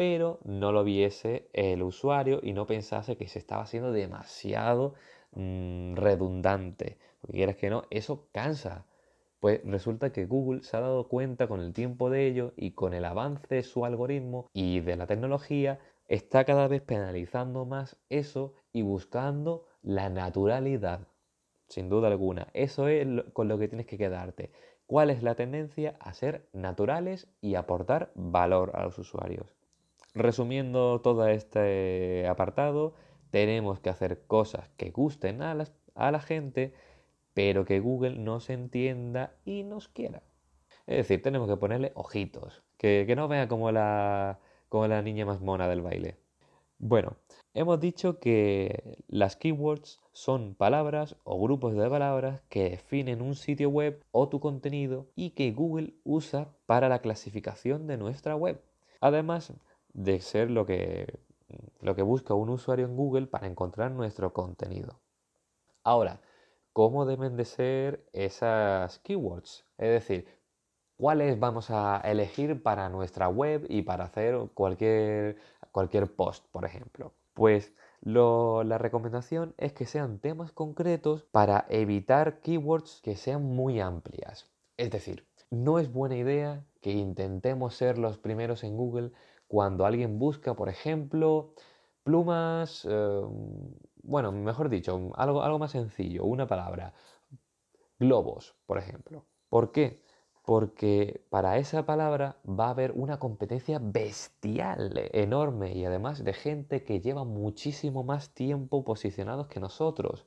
pero 0.00 0.40
no 0.44 0.72
lo 0.72 0.82
viese 0.82 1.50
el 1.52 1.82
usuario 1.82 2.40
y 2.42 2.54
no 2.54 2.64
pensase 2.64 3.18
que 3.18 3.28
se 3.28 3.38
estaba 3.38 3.64
haciendo 3.64 3.92
demasiado 3.92 4.94
mm, 5.32 5.94
redundante. 5.94 6.96
Porque 7.20 7.36
quieras 7.36 7.56
que 7.56 7.68
no, 7.68 7.82
eso 7.90 8.26
cansa. 8.32 8.86
Pues 9.40 9.60
resulta 9.62 10.10
que 10.10 10.24
Google 10.24 10.62
se 10.62 10.78
ha 10.78 10.80
dado 10.80 11.06
cuenta 11.06 11.48
con 11.48 11.60
el 11.60 11.74
tiempo 11.74 12.08
de 12.08 12.26
ello 12.26 12.54
y 12.56 12.70
con 12.70 12.94
el 12.94 13.04
avance 13.04 13.54
de 13.54 13.62
su 13.62 13.84
algoritmo 13.84 14.48
y 14.54 14.80
de 14.80 14.96
la 14.96 15.06
tecnología, 15.06 15.80
está 16.08 16.46
cada 16.46 16.66
vez 16.66 16.80
penalizando 16.80 17.66
más 17.66 17.98
eso 18.08 18.54
y 18.72 18.80
buscando 18.80 19.66
la 19.82 20.08
naturalidad. 20.08 21.08
Sin 21.68 21.90
duda 21.90 22.08
alguna. 22.08 22.48
Eso 22.54 22.88
es 22.88 23.06
con 23.34 23.48
lo 23.48 23.58
que 23.58 23.68
tienes 23.68 23.86
que 23.86 23.98
quedarte. 23.98 24.50
¿Cuál 24.86 25.10
es 25.10 25.22
la 25.22 25.34
tendencia 25.34 25.96
a 26.00 26.14
ser 26.14 26.48
naturales 26.54 27.28
y 27.42 27.56
aportar 27.56 28.12
valor 28.14 28.70
a 28.72 28.84
los 28.84 28.98
usuarios? 28.98 29.59
Resumiendo 30.14 31.00
todo 31.00 31.26
este 31.28 32.26
apartado, 32.26 32.94
tenemos 33.30 33.80
que 33.80 33.90
hacer 33.90 34.26
cosas 34.26 34.68
que 34.76 34.90
gusten 34.90 35.42
a, 35.42 35.56
a 35.94 36.10
la 36.10 36.20
gente, 36.20 36.74
pero 37.34 37.64
que 37.64 37.80
Google 37.80 38.18
nos 38.18 38.50
entienda 38.50 39.34
y 39.44 39.62
nos 39.62 39.88
quiera. 39.88 40.22
Es 40.86 40.96
decir, 40.96 41.22
tenemos 41.22 41.48
que 41.48 41.56
ponerle 41.56 41.92
ojitos, 41.94 42.64
que, 42.76 43.04
que 43.06 43.14
no 43.14 43.28
vea 43.28 43.46
como 43.46 43.70
la, 43.70 44.40
como 44.68 44.88
la 44.88 45.02
niña 45.02 45.26
más 45.26 45.40
mona 45.40 45.68
del 45.68 45.82
baile. 45.82 46.16
Bueno, 46.78 47.16
hemos 47.54 47.78
dicho 47.78 48.18
que 48.18 49.04
las 49.06 49.36
keywords 49.36 50.00
son 50.12 50.54
palabras 50.54 51.14
o 51.24 51.38
grupos 51.40 51.74
de 51.74 51.88
palabras 51.88 52.42
que 52.48 52.70
definen 52.70 53.20
un 53.20 53.34
sitio 53.34 53.68
web 53.68 54.02
o 54.12 54.28
tu 54.28 54.40
contenido 54.40 55.06
y 55.14 55.30
que 55.30 55.52
Google 55.52 55.94
usa 56.04 56.48
para 56.66 56.88
la 56.88 57.00
clasificación 57.00 57.86
de 57.86 57.98
nuestra 57.98 58.34
web. 58.34 58.62
Además, 59.00 59.52
de 59.92 60.20
ser 60.20 60.50
lo 60.50 60.66
que, 60.66 61.20
lo 61.80 61.94
que 61.94 62.02
busca 62.02 62.34
un 62.34 62.50
usuario 62.50 62.86
en 62.86 62.96
Google 62.96 63.26
para 63.26 63.46
encontrar 63.46 63.90
nuestro 63.90 64.32
contenido. 64.32 65.00
Ahora, 65.82 66.20
¿cómo 66.72 67.06
deben 67.06 67.36
de 67.36 67.44
ser 67.44 68.06
esas 68.12 68.98
keywords? 69.00 69.64
Es 69.78 69.90
decir, 69.90 70.26
¿cuáles 70.96 71.38
vamos 71.38 71.70
a 71.70 72.00
elegir 72.04 72.62
para 72.62 72.88
nuestra 72.88 73.28
web 73.28 73.66
y 73.68 73.82
para 73.82 74.04
hacer 74.04 74.36
cualquier, 74.54 75.36
cualquier 75.72 76.14
post, 76.14 76.46
por 76.52 76.64
ejemplo? 76.64 77.12
Pues 77.34 77.72
la 78.02 78.78
recomendación 78.78 79.54
es 79.56 79.72
que 79.72 79.86
sean 79.86 80.18
temas 80.18 80.52
concretos 80.52 81.24
para 81.24 81.66
evitar 81.68 82.40
keywords 82.40 83.00
que 83.02 83.16
sean 83.16 83.42
muy 83.42 83.80
amplias. 83.80 84.50
Es 84.76 84.90
decir, 84.90 85.26
no 85.50 85.78
es 85.78 85.92
buena 85.92 86.16
idea 86.16 86.64
que 86.80 86.92
intentemos 86.92 87.74
ser 87.74 87.98
los 87.98 88.18
primeros 88.18 88.64
en 88.64 88.76
Google 88.76 89.12
cuando 89.50 89.84
alguien 89.84 90.20
busca, 90.20 90.54
por 90.54 90.68
ejemplo, 90.68 91.54
plumas, 92.04 92.86
eh, 92.88 93.22
bueno, 94.04 94.30
mejor 94.30 94.68
dicho, 94.68 95.10
algo, 95.16 95.42
algo 95.42 95.58
más 95.58 95.72
sencillo, 95.72 96.24
una 96.24 96.46
palabra, 96.46 96.94
globos, 97.98 98.54
por 98.66 98.78
ejemplo. 98.78 99.26
¿Por 99.48 99.72
qué? 99.72 100.04
Porque 100.44 101.26
para 101.30 101.58
esa 101.58 101.84
palabra 101.84 102.36
va 102.46 102.66
a 102.68 102.70
haber 102.70 102.92
una 102.92 103.18
competencia 103.18 103.80
bestial, 103.82 104.92
enorme, 105.12 105.72
y 105.74 105.84
además 105.84 106.22
de 106.22 106.32
gente 106.32 106.84
que 106.84 107.00
lleva 107.00 107.24
muchísimo 107.24 108.04
más 108.04 108.32
tiempo 108.32 108.84
posicionados 108.84 109.48
que 109.48 109.58
nosotros. 109.58 110.26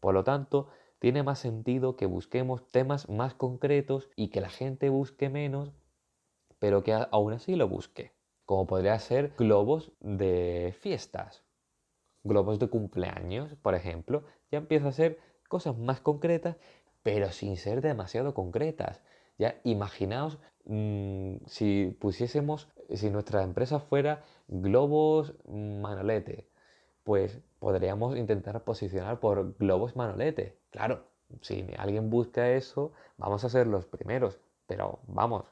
Por 0.00 0.12
lo 0.12 0.24
tanto, 0.24 0.66
tiene 0.98 1.22
más 1.22 1.38
sentido 1.38 1.94
que 1.94 2.06
busquemos 2.06 2.66
temas 2.66 3.08
más 3.08 3.34
concretos 3.34 4.10
y 4.16 4.30
que 4.30 4.40
la 4.40 4.50
gente 4.50 4.88
busque 4.88 5.28
menos, 5.28 5.72
pero 6.58 6.82
que 6.82 6.94
aún 6.94 7.32
así 7.32 7.54
lo 7.54 7.68
busque 7.68 8.15
como 8.46 8.66
podría 8.66 8.98
ser 8.98 9.34
globos 9.36 9.92
de 10.00 10.74
fiestas, 10.80 11.44
globos 12.24 12.58
de 12.58 12.68
cumpleaños, 12.68 13.54
por 13.56 13.74
ejemplo, 13.74 14.24
ya 14.50 14.58
empieza 14.58 14.88
a 14.88 14.92
ser 14.92 15.18
cosas 15.48 15.76
más 15.76 16.00
concretas, 16.00 16.56
pero 17.02 17.30
sin 17.32 17.56
ser 17.56 17.82
demasiado 17.82 18.34
concretas. 18.34 19.02
Ya 19.38 19.60
imaginaos 19.64 20.38
mm, 20.64 21.36
si 21.46 21.96
pusiésemos, 22.00 22.68
si 22.94 23.10
nuestra 23.10 23.42
empresa 23.42 23.80
fuera 23.80 24.24
globos 24.48 25.34
manolete, 25.46 26.48
pues 27.04 27.40
podríamos 27.58 28.16
intentar 28.16 28.64
posicionar 28.64 29.20
por 29.20 29.56
globos 29.58 29.96
manolete. 29.96 30.58
Claro, 30.70 31.04
si 31.42 31.66
alguien 31.78 32.10
busca 32.10 32.50
eso, 32.50 32.92
vamos 33.18 33.44
a 33.44 33.48
ser 33.48 33.66
los 33.66 33.86
primeros, 33.86 34.38
pero 34.66 35.00
vamos, 35.06 35.44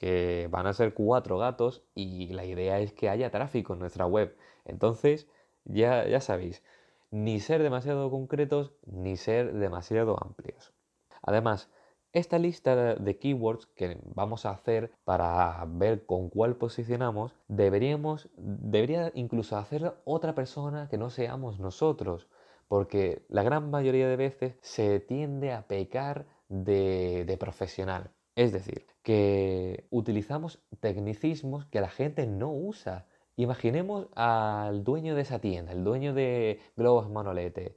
que 0.00 0.48
van 0.50 0.66
a 0.66 0.72
ser 0.72 0.94
cuatro 0.94 1.36
gatos 1.36 1.84
y 1.94 2.28
la 2.28 2.46
idea 2.46 2.80
es 2.80 2.94
que 2.94 3.10
haya 3.10 3.30
tráfico 3.30 3.74
en 3.74 3.80
nuestra 3.80 4.06
web. 4.06 4.34
Entonces, 4.64 5.28
ya, 5.64 6.08
ya 6.08 6.22
sabéis, 6.22 6.62
ni 7.10 7.38
ser 7.38 7.62
demasiado 7.62 8.10
concretos 8.10 8.72
ni 8.86 9.18
ser 9.18 9.52
demasiado 9.52 10.16
amplios. 10.18 10.72
Además, 11.20 11.70
esta 12.12 12.38
lista 12.38 12.94
de 12.94 13.18
keywords 13.18 13.66
que 13.66 13.98
vamos 14.14 14.46
a 14.46 14.52
hacer 14.52 14.90
para 15.04 15.62
ver 15.68 16.06
con 16.06 16.30
cuál 16.30 16.56
posicionamos, 16.56 17.34
deberíamos, 17.48 18.30
debería 18.38 19.12
incluso 19.14 19.58
hacerlo 19.58 19.96
otra 20.04 20.34
persona 20.34 20.88
que 20.88 20.96
no 20.96 21.10
seamos 21.10 21.60
nosotros, 21.60 22.26
porque 22.68 23.26
la 23.28 23.42
gran 23.42 23.70
mayoría 23.70 24.08
de 24.08 24.16
veces 24.16 24.56
se 24.62 24.98
tiende 24.98 25.52
a 25.52 25.66
pecar 25.66 26.24
de 26.48 27.36
profesional. 27.38 28.10
Es 28.40 28.52
decir, 28.52 28.86
que 29.02 29.86
utilizamos 29.90 30.62
tecnicismos 30.80 31.66
que 31.66 31.82
la 31.82 31.90
gente 31.90 32.26
no 32.26 32.50
usa. 32.50 33.06
Imaginemos 33.36 34.08
al 34.14 34.82
dueño 34.82 35.14
de 35.14 35.20
esa 35.22 35.40
tienda, 35.40 35.72
el 35.72 35.84
dueño 35.84 36.14
de 36.14 36.58
Globos 36.74 37.10
Manolete 37.10 37.76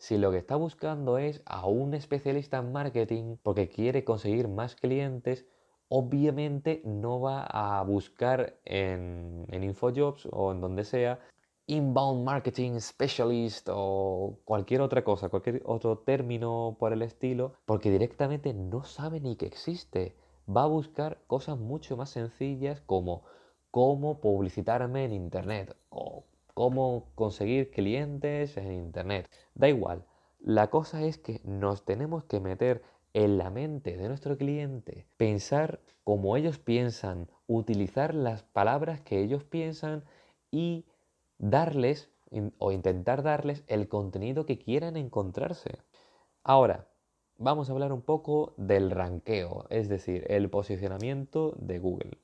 si 0.00 0.18
lo 0.18 0.32
que 0.32 0.38
está 0.38 0.56
buscando 0.56 1.18
es 1.18 1.42
a 1.46 1.66
un 1.66 1.94
especialista 1.94 2.58
en 2.58 2.72
marketing 2.72 3.36
porque 3.40 3.68
quiere 3.68 4.02
conseguir 4.02 4.48
más 4.48 4.74
clientes, 4.74 5.46
obviamente 5.88 6.82
no 6.84 7.20
va 7.20 7.44
a 7.44 7.80
buscar 7.84 8.58
en, 8.64 9.46
InfoJobs 9.52 10.26
o 10.32 10.52
en 10.52 10.60
donde 10.60 10.84
sea 10.84 11.20
inbound 11.70 12.24
marketing 12.24 12.80
specialist 12.80 13.68
o 13.70 14.40
cualquier 14.44 14.80
otra 14.80 15.04
cosa, 15.04 15.28
cualquier 15.28 15.62
otro 15.64 15.98
término 15.98 16.76
por 16.80 16.92
el 16.92 17.02
estilo, 17.02 17.54
porque 17.64 17.92
directamente 17.92 18.52
no 18.52 18.82
sabe 18.82 19.20
ni 19.20 19.36
que 19.36 19.46
existe. 19.46 20.16
Va 20.48 20.64
a 20.64 20.66
buscar 20.66 21.22
cosas 21.28 21.58
mucho 21.58 21.96
más 21.96 22.10
sencillas 22.10 22.80
como 22.80 23.22
cómo 23.70 24.20
publicitarme 24.20 25.04
en 25.04 25.12
Internet 25.12 25.76
o 25.90 26.24
cómo 26.54 27.06
conseguir 27.14 27.70
clientes 27.70 28.56
en 28.56 28.72
Internet. 28.72 29.30
Da 29.54 29.68
igual. 29.68 30.04
La 30.40 30.70
cosa 30.70 31.04
es 31.04 31.18
que 31.18 31.40
nos 31.44 31.84
tenemos 31.84 32.24
que 32.24 32.40
meter 32.40 32.82
en 33.14 33.38
la 33.38 33.50
mente 33.50 33.96
de 33.96 34.08
nuestro 34.08 34.36
cliente, 34.36 35.06
pensar 35.16 35.78
como 36.02 36.36
ellos 36.36 36.58
piensan, 36.58 37.28
utilizar 37.46 38.12
las 38.12 38.42
palabras 38.42 39.00
que 39.00 39.20
ellos 39.20 39.44
piensan 39.44 40.02
y 40.50 40.84
darles 41.40 42.10
o 42.58 42.70
intentar 42.70 43.22
darles 43.22 43.64
el 43.66 43.88
contenido 43.88 44.46
que 44.46 44.58
quieran 44.58 44.96
encontrarse. 44.96 45.78
Ahora, 46.44 46.86
vamos 47.38 47.68
a 47.68 47.72
hablar 47.72 47.92
un 47.92 48.02
poco 48.02 48.54
del 48.56 48.90
ranqueo, 48.90 49.66
es 49.70 49.88
decir, 49.88 50.24
el 50.28 50.48
posicionamiento 50.48 51.54
de 51.58 51.78
Google. 51.78 52.18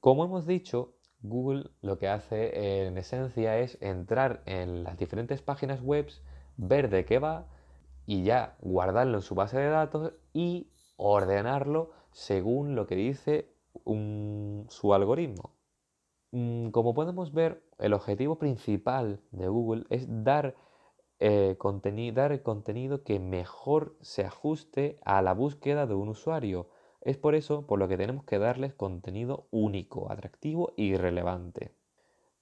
Como 0.00 0.24
hemos 0.24 0.46
dicho, 0.46 0.94
Google 1.22 1.70
lo 1.80 1.98
que 1.98 2.08
hace 2.08 2.86
en 2.86 2.98
esencia 2.98 3.58
es 3.58 3.78
entrar 3.80 4.42
en 4.44 4.82
las 4.82 4.98
diferentes 4.98 5.40
páginas 5.40 5.80
web, 5.80 6.08
ver 6.56 6.90
de 6.90 7.04
qué 7.04 7.18
va 7.18 7.46
y 8.04 8.24
ya 8.24 8.56
guardarlo 8.60 9.18
en 9.18 9.22
su 9.22 9.36
base 9.36 9.58
de 9.58 9.68
datos 9.68 10.12
y 10.32 10.68
ordenarlo 10.96 11.92
según 12.10 12.74
lo 12.74 12.86
que 12.86 12.96
dice 12.96 13.48
su 14.68 14.94
algoritmo. 14.94 15.61
Mm, 16.32 16.70
como 16.70 16.94
podemos 16.94 17.32
ver, 17.32 17.62
el 17.78 17.92
objetivo 17.92 18.38
principal 18.38 19.20
de 19.30 19.48
Google 19.48 19.84
es 19.90 20.06
dar, 20.24 20.56
eh, 21.20 21.56
contenido 21.58 23.04
que 23.04 23.20
mejor 23.20 23.96
se 24.00 24.24
ajuste 24.24 24.98
a 25.04 25.22
la 25.22 25.34
búsqueda 25.34 25.86
de 25.86 25.94
un 25.94 26.08
usuario 26.08 26.68
es 27.02 27.16
por 27.18 27.34
eso 27.34 27.66
por 27.66 27.78
lo 27.78 27.88
que 27.88 27.96
tenemos 27.96 28.24
que 28.24 28.38
darles 28.38 28.74
contenido 28.74 29.48
único, 29.50 30.10
atractivo 30.10 30.72
y 30.76 30.96
relevante. 30.96 31.74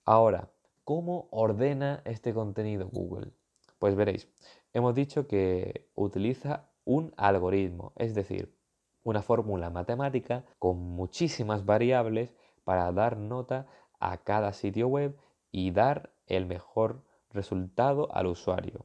Ahora, 0.05 0.51
¿cómo 0.85 1.29
ordena 1.31 2.03
este 2.05 2.35
contenido 2.35 2.89
Google? 2.89 3.33
Pues 3.79 3.97
veréis, 3.97 4.29
hemos 4.75 4.95
dicho 4.95 5.27
que 5.27 5.89
utiliza 5.95 6.71
un 6.85 7.15
algoritmo, 7.17 7.93
es 7.97 8.15
decir, 8.15 8.55
una 9.03 9.23
fórmula 9.23 9.71
matemática 9.71 10.45
con 10.59 10.79
muchísimas 10.79 11.65
variables 11.65 12.35
para 12.65 12.93
dar 12.93 13.17
nota 13.17 13.67
a 14.01 14.19
cada 14.19 14.53
sitio 14.53 14.89
web 14.89 15.17
y 15.53 15.71
dar 15.71 16.11
el 16.27 16.47
mejor 16.47 17.03
resultado 17.33 18.13
al 18.15 18.27
usuario. 18.27 18.85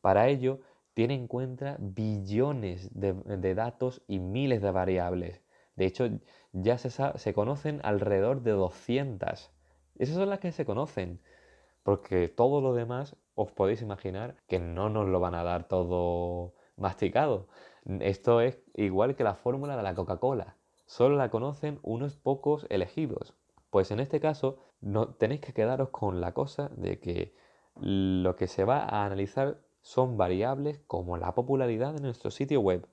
Para 0.00 0.28
ello, 0.28 0.60
tiene 0.94 1.14
en 1.14 1.26
cuenta 1.26 1.76
billones 1.78 2.88
de, 2.94 3.54
datos 3.54 4.02
y 4.08 4.18
miles 4.18 4.62
de 4.62 4.70
variables. 4.70 5.42
De 5.74 5.84
hecho, 5.84 6.08
ya 6.52 6.78
se, 6.78 6.90
se 6.90 7.34
conocen 7.34 7.80
alrededor 7.82 8.42
de 8.42 8.52
200. 8.52 9.50
Esas 9.98 10.14
son 10.14 10.30
las 10.30 10.38
que 10.38 10.52
se 10.52 10.64
conocen. 10.64 11.20
Porque 11.82 12.28
todo 12.28 12.60
lo 12.60 12.72
demás 12.72 13.16
os 13.34 13.52
podéis 13.52 13.82
imaginar 13.82 14.36
que 14.46 14.58
no 14.58 14.88
nos 14.88 15.06
lo 15.06 15.20
van 15.20 15.34
a 15.34 15.44
dar 15.44 15.68
todo 15.68 16.54
masticado. 16.76 17.48
Esto 18.00 18.40
es 18.40 18.58
igual 18.74 19.16
que 19.16 19.24
la 19.24 19.34
fórmula 19.34 19.76
de 19.76 19.82
la 19.82 19.94
Coca-Cola. 19.94 20.56
Solo 20.86 21.16
la 21.16 21.30
conocen 21.30 21.78
unos 21.82 22.16
pocos 22.16 22.66
elegidos. 22.70 23.34
Pues 23.76 23.90
en 23.90 24.00
este 24.00 24.20
caso 24.20 24.56
no, 24.80 25.08
tenéis 25.08 25.42
que 25.42 25.52
quedaros 25.52 25.90
con 25.90 26.22
la 26.22 26.32
cosa 26.32 26.70
de 26.78 26.98
que 26.98 27.34
lo 27.74 28.34
que 28.34 28.46
se 28.46 28.64
va 28.64 28.78
a 28.78 29.04
analizar 29.04 29.60
son 29.82 30.16
variables 30.16 30.80
como 30.86 31.18
la 31.18 31.34
popularidad 31.34 31.92
de 31.92 32.00
nuestro 32.00 32.30
sitio 32.30 32.62
web, 32.62 32.88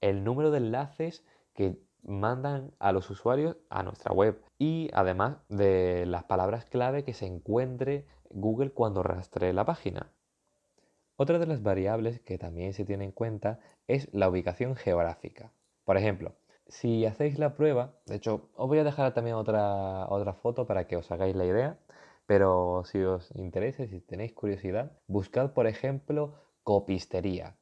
el 0.00 0.22
número 0.22 0.52
de 0.52 0.58
enlaces 0.58 1.24
que 1.52 1.82
mandan 2.04 2.70
a 2.78 2.92
los 2.92 3.10
usuarios 3.10 3.56
a 3.70 3.82
nuestra 3.82 4.12
web 4.12 4.40
y 4.56 4.88
además 4.92 5.38
de 5.48 6.06
las 6.06 6.22
palabras 6.22 6.64
clave 6.64 7.02
que 7.02 7.12
se 7.12 7.26
encuentre 7.26 8.06
Google 8.28 8.70
cuando 8.70 9.02
rastree 9.02 9.52
la 9.52 9.64
página. 9.64 10.12
Otra 11.16 11.40
de 11.40 11.46
las 11.46 11.64
variables 11.64 12.20
que 12.20 12.38
también 12.38 12.72
se 12.72 12.84
tiene 12.84 13.04
en 13.04 13.10
cuenta 13.10 13.58
es 13.88 14.08
la 14.14 14.28
ubicación 14.28 14.76
geográfica. 14.76 15.52
Por 15.82 15.96
ejemplo, 15.96 16.36
si 16.70 17.04
hacéis 17.04 17.38
la 17.38 17.54
prueba, 17.54 17.94
de 18.06 18.16
hecho 18.16 18.48
os 18.54 18.68
voy 18.68 18.78
a 18.78 18.84
dejar 18.84 19.12
también 19.12 19.36
otra, 19.36 20.08
otra 20.08 20.32
foto 20.34 20.66
para 20.66 20.86
que 20.86 20.96
os 20.96 21.10
hagáis 21.10 21.34
la 21.36 21.44
idea, 21.44 21.78
pero 22.26 22.84
si 22.84 23.02
os 23.02 23.30
interesa, 23.34 23.86
si 23.86 24.00
tenéis 24.00 24.32
curiosidad, 24.32 24.92
buscad 25.08 25.52
por 25.52 25.66
ejemplo 25.66 26.34
copistería. 26.62 27.56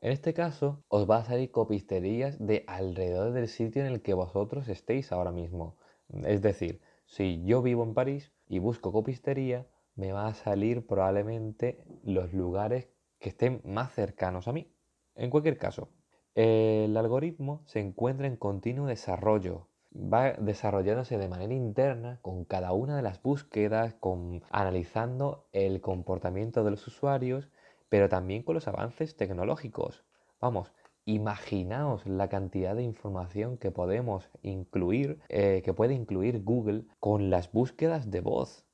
En 0.00 0.12
este 0.12 0.34
caso 0.34 0.82
os 0.88 1.08
va 1.08 1.18
a 1.18 1.24
salir 1.24 1.52
copisterías 1.52 2.44
de 2.44 2.64
alrededor 2.66 3.32
del 3.32 3.48
sitio 3.48 3.82
en 3.82 3.92
el 3.92 4.02
que 4.02 4.14
vosotros 4.14 4.68
estéis 4.68 5.12
ahora 5.12 5.30
mismo. 5.30 5.76
Es 6.24 6.42
decir, 6.42 6.80
si 7.06 7.44
yo 7.44 7.62
vivo 7.62 7.84
en 7.84 7.94
París 7.94 8.32
y 8.48 8.58
busco 8.58 8.92
copistería, 8.92 9.68
me 9.94 10.12
va 10.12 10.26
a 10.26 10.34
salir 10.34 10.86
probablemente 10.86 11.84
los 12.02 12.32
lugares 12.32 12.88
que 13.20 13.28
estén 13.28 13.60
más 13.64 13.92
cercanos 13.92 14.48
a 14.48 14.52
mí. 14.52 14.74
En 15.14 15.30
cualquier 15.30 15.58
caso, 15.58 15.90
el 16.34 16.96
algoritmo 16.96 17.62
se 17.66 17.80
encuentra 17.80 18.26
en 18.26 18.36
continuo 18.36 18.86
desarrollo 18.86 19.66
va 19.94 20.32
desarrollándose 20.32 21.18
de 21.18 21.28
manera 21.28 21.54
interna 21.54 22.18
con 22.22 22.44
cada 22.44 22.72
una 22.72 22.96
de 22.96 23.02
las 23.02 23.22
búsquedas, 23.22 23.94
con, 23.94 24.42
analizando 24.50 25.46
el 25.52 25.80
comportamiento 25.80 26.64
de 26.64 26.70
los 26.70 26.86
usuarios, 26.86 27.48
pero 27.88 28.08
también 28.08 28.42
con 28.42 28.54
los 28.54 28.68
avances 28.68 29.16
tecnológicos. 29.16 30.04
Vamos, 30.40 30.72
imaginaos 31.06 32.06
la 32.06 32.28
cantidad 32.28 32.76
de 32.76 32.82
información 32.82 33.58
que 33.58 33.72
podemos 33.72 34.30
incluir, 34.42 35.18
eh, 35.28 35.62
que 35.64 35.74
puede 35.74 35.94
incluir 35.94 36.42
Google 36.44 36.84
con 37.00 37.30
las 37.30 37.50
búsquedas 37.50 38.10
de 38.10 38.20
voz. 38.20 38.64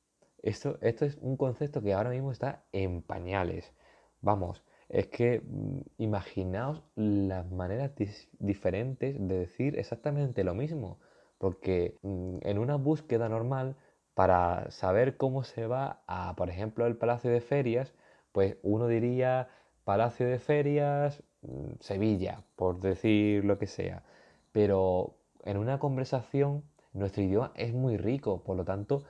Esto, 0.43 0.77
esto 0.81 1.05
es 1.05 1.17
un 1.19 1.35
concepto 1.35 1.81
que 1.81 1.93
ahora 1.93 2.11
mismo 2.11 2.31
está 2.31 2.63
en 2.71 3.01
pañales. 3.01 3.73
Vamos, 4.21 4.63
es 4.89 5.07
que 5.07 5.41
mm, 5.41 5.79
imaginaos 5.97 6.83
las 6.95 7.49
maneras 7.51 7.91
diferentes 8.39 9.15
de 9.27 9.39
decir 9.39 9.77
exactamente 9.79 10.43
lo 10.43 10.53
mismo. 10.55 10.99
Porque 11.37 11.97
mm, 12.01 12.39
en 12.41 12.57
una 12.59 12.75
búsqueda 12.75 13.29
normal, 13.29 13.75
para 14.13 14.71
saber 14.71 15.17
cómo 15.17 15.43
se 15.43 15.67
va 15.67 16.01
a, 16.07 16.35
por 16.35 16.49
ejemplo, 16.49 16.87
el 16.87 16.97
Palacio 16.97 17.29
de 17.31 17.41
Ferias, 17.41 17.93
pues 18.31 18.57
uno 18.63 18.87
diría 18.87 19.49
Palacio 19.83 20.27
de 20.27 20.39
Ferias, 20.39 21.23
mm, 21.41 21.73
Sevilla, 21.79 22.43
por 22.55 22.79
decir 22.79 23.45
lo 23.45 23.59
que 23.59 23.67
sea. 23.67 24.03
Pero 24.51 25.17
en 25.45 25.57
una 25.57 25.79
conversación 25.79 26.63
nuestro 26.93 27.23
idioma 27.23 27.51
es 27.55 27.73
muy 27.73 27.97
rico, 27.97 28.43
por 28.43 28.57
lo 28.57 28.65
tanto, 28.65 29.03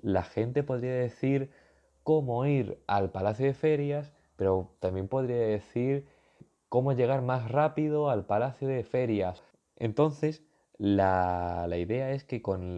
la 0.00 0.22
gente 0.22 0.62
podría 0.62 0.94
decir 0.94 1.50
cómo 2.04 2.46
ir 2.46 2.82
al 2.86 3.10
Palacio 3.10 3.46
de 3.46 3.54
Ferias, 3.54 4.12
pero 4.42 4.74
también 4.80 5.06
podría 5.06 5.36
decir 5.36 6.08
cómo 6.68 6.94
llegar 6.94 7.22
más 7.22 7.48
rápido 7.48 8.10
al 8.10 8.26
Palacio 8.26 8.66
de 8.66 8.82
Ferias. 8.82 9.40
Entonces, 9.76 10.42
la, 10.78 11.68
idea 11.78 12.10
es 12.10 12.24
que 12.24 12.42
con, 12.42 12.76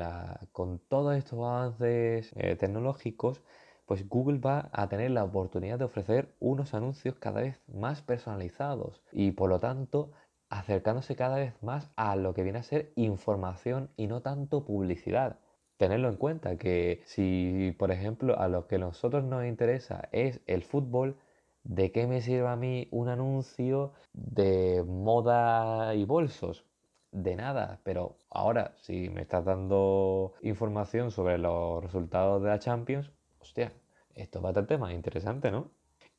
todos 0.88 1.16
estos 1.16 1.38
avances 1.38 2.34
eh, 2.36 2.54
tecnológicos, 2.56 3.40
pues 3.86 4.06
Google 4.10 4.40
va 4.40 4.68
a 4.72 4.90
tener 4.90 5.10
la 5.12 5.24
oportunidad 5.24 5.78
de 5.78 5.86
ofrecer 5.86 6.34
unos 6.38 6.74
anuncios 6.74 7.14
cada 7.14 7.40
vez 7.40 7.58
más 7.66 8.02
personalizados 8.02 9.02
y 9.10 9.30
por 9.30 9.48
lo 9.48 9.58
tanto 9.58 10.10
acercándose 10.50 11.16
cada 11.16 11.36
vez 11.36 11.54
más 11.62 11.90
a 11.96 12.14
lo 12.16 12.34
que 12.34 12.42
viene 12.42 12.58
a 12.58 12.62
ser 12.62 12.92
información 12.94 13.88
y 13.96 14.06
no 14.06 14.20
tanto 14.20 14.66
publicidad. 14.66 15.38
tenerlo 15.78 16.10
en 16.10 16.16
cuenta, 16.16 16.58
que 16.58 17.00
si, 17.06 17.74
por 17.78 17.90
ejemplo, 17.90 18.38
a 18.38 18.48
lo 18.48 18.66
que 18.66 18.76
nosotros 18.76 19.24
nos 19.24 19.46
interesa 19.46 20.10
es 20.12 20.42
el 20.46 20.62
fútbol, 20.62 21.16
¿de 21.64 21.90
qué 21.92 22.06
me 22.06 22.20
sirve 22.20 22.48
a 22.48 22.56
mí 22.56 22.88
un 22.90 23.08
anuncio 23.08 23.92
de 24.12 24.84
moda 24.86 25.94
y 25.94 26.04
bolsos? 26.04 26.64
De 27.12 27.36
nada, 27.36 27.80
pero 27.84 28.16
ahora 28.30 28.74
si 28.82 29.08
me 29.08 29.22
estás 29.22 29.44
dando 29.44 30.34
información 30.42 31.10
sobre 31.10 31.38
los 31.38 31.82
resultados 31.82 32.42
de 32.42 32.48
la 32.48 32.58
Champions, 32.58 33.10
hostia, 33.40 33.72
esto 34.14 34.46
a 34.46 34.52
ser 34.52 34.66
tema 34.66 34.92
interesante, 34.92 35.50
¿no? 35.50 35.70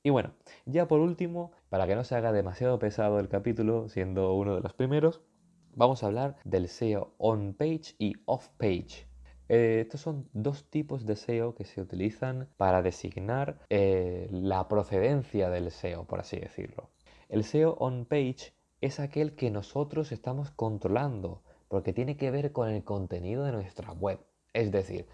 Y 0.04 0.10
bueno, 0.10 0.34
ya 0.66 0.88
por 0.88 1.00
último, 1.00 1.52
para 1.70 1.88
que 1.88 1.96
no 1.96 2.04
se 2.04 2.16
haga 2.16 2.32
demasiado 2.32 2.80
pesado 2.80 3.20
el 3.20 3.28
capítulo, 3.28 3.90
siendo 3.90 4.34
uno 4.34 4.56
de 4.56 4.62
los 4.62 4.74
primeros, 4.74 5.22
vamos 5.74 6.04
a 6.04 6.08
hablar 6.08 6.38
del 6.44 6.68
SEO 6.68 7.14
on-page 7.18 7.96
y 7.98 8.14
off-page. 8.26 9.08
Eh, 9.48 9.82
estos 9.82 10.02
son 10.02 10.28
dos 10.34 10.70
tipos 10.70 11.06
de 11.06 11.16
SEO 11.16 11.54
que 11.54 11.66
se 11.66 11.82
utilizan 11.82 12.50
para 12.58 12.82
designar 12.82 13.60
eh, 13.70 14.28
la 14.32 14.68
procedencia 14.68 15.50
del 15.50 15.72
SEO, 15.72 16.06
por 16.06 16.20
así 16.20 16.38
decirlo. 16.38 16.90
El 17.30 17.44
SEO 17.44 17.76
on-page 17.80 18.54
es 18.82 19.00
aquel 19.00 19.36
que 19.36 19.52
nosotros 19.52 20.12
estamos 20.12 20.52
controlando, 20.52 21.42
porque 21.68 21.94
tiene 21.94 22.18
que 22.18 22.32
ver 22.32 22.52
con 22.52 22.70
el 22.70 22.84
contenido 22.84 23.44
de 23.44 23.52
nuestra 23.52 23.92
web. 23.92 24.20
Es 24.54 24.72
decir, 24.72 25.08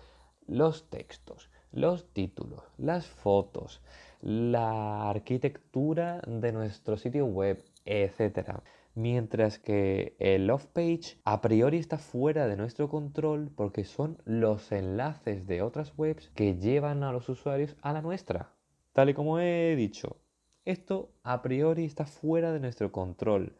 los 0.48 0.89
textos, 0.89 1.50
los 1.72 2.13
títulos, 2.13 2.63
las 2.78 3.08
fotos, 3.08 3.82
la 4.22 5.10
arquitectura 5.10 6.22
de 6.28 6.52
nuestro 6.52 6.98
sitio 6.98 7.26
web, 7.26 7.63
etc 7.86 8.62
mientras 8.95 9.60
que 9.60 10.15
el 10.19 10.49
off-page 10.49 11.19
a 11.23 11.41
priori 11.41 11.77
está 11.77 11.97
fuera 11.97 12.47
de 12.47 12.58
nuestro 12.58 12.89
control 12.89 13.51
porque 13.56 13.86
son 13.86 14.21
los 14.25 14.71
enlaces 14.71 15.47
de 15.47 15.62
otras 15.62 15.93
webs 15.97 16.30
que 16.36 16.58
llevan 16.58 17.04
a 17.04 17.12
los 17.12 17.30
usuarios 17.30 17.75
a 17.82 17.93
la 17.93 18.01
nuestra. 18.01 18.54
Tal 18.93 19.10
y 19.10 19.13
como 19.13 19.39
he 19.39 19.75
dicho, 19.75 20.17
esto 20.65 21.13
a 21.23 21.41
priori 21.41 21.86
está 21.86 22.06
fuera 22.06 22.51
de 22.51 22.60
nuestro 22.60 22.91
control, 22.91 23.56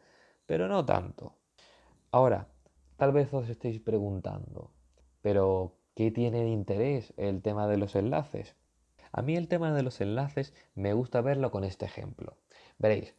pero 0.46 0.68
no 0.68 0.84
tanto. 0.84 1.36
Ahora, 2.10 2.48
tal 2.96 3.12
vez 3.12 3.32
os 3.32 3.48
estéis 3.48 3.80
preguntando, 3.80 4.70
pero 5.22 5.78
¿qué 5.94 6.10
tiene 6.10 6.42
de 6.42 6.50
interés 6.50 7.14
el 7.16 7.42
tema 7.42 7.66
de 7.66 7.78
los 7.78 7.96
enlaces? 7.96 8.54
A 9.10 9.22
mí 9.22 9.36
el 9.36 9.48
tema 9.48 9.72
de 9.74 9.82
los 9.82 10.00
enlaces 10.00 10.54
me 10.74 10.92
gusta 10.92 11.20
verlo 11.20 11.50
con 11.50 11.64
este 11.64 11.86
ejemplo. 11.86 12.38
Veréis, 12.78 13.14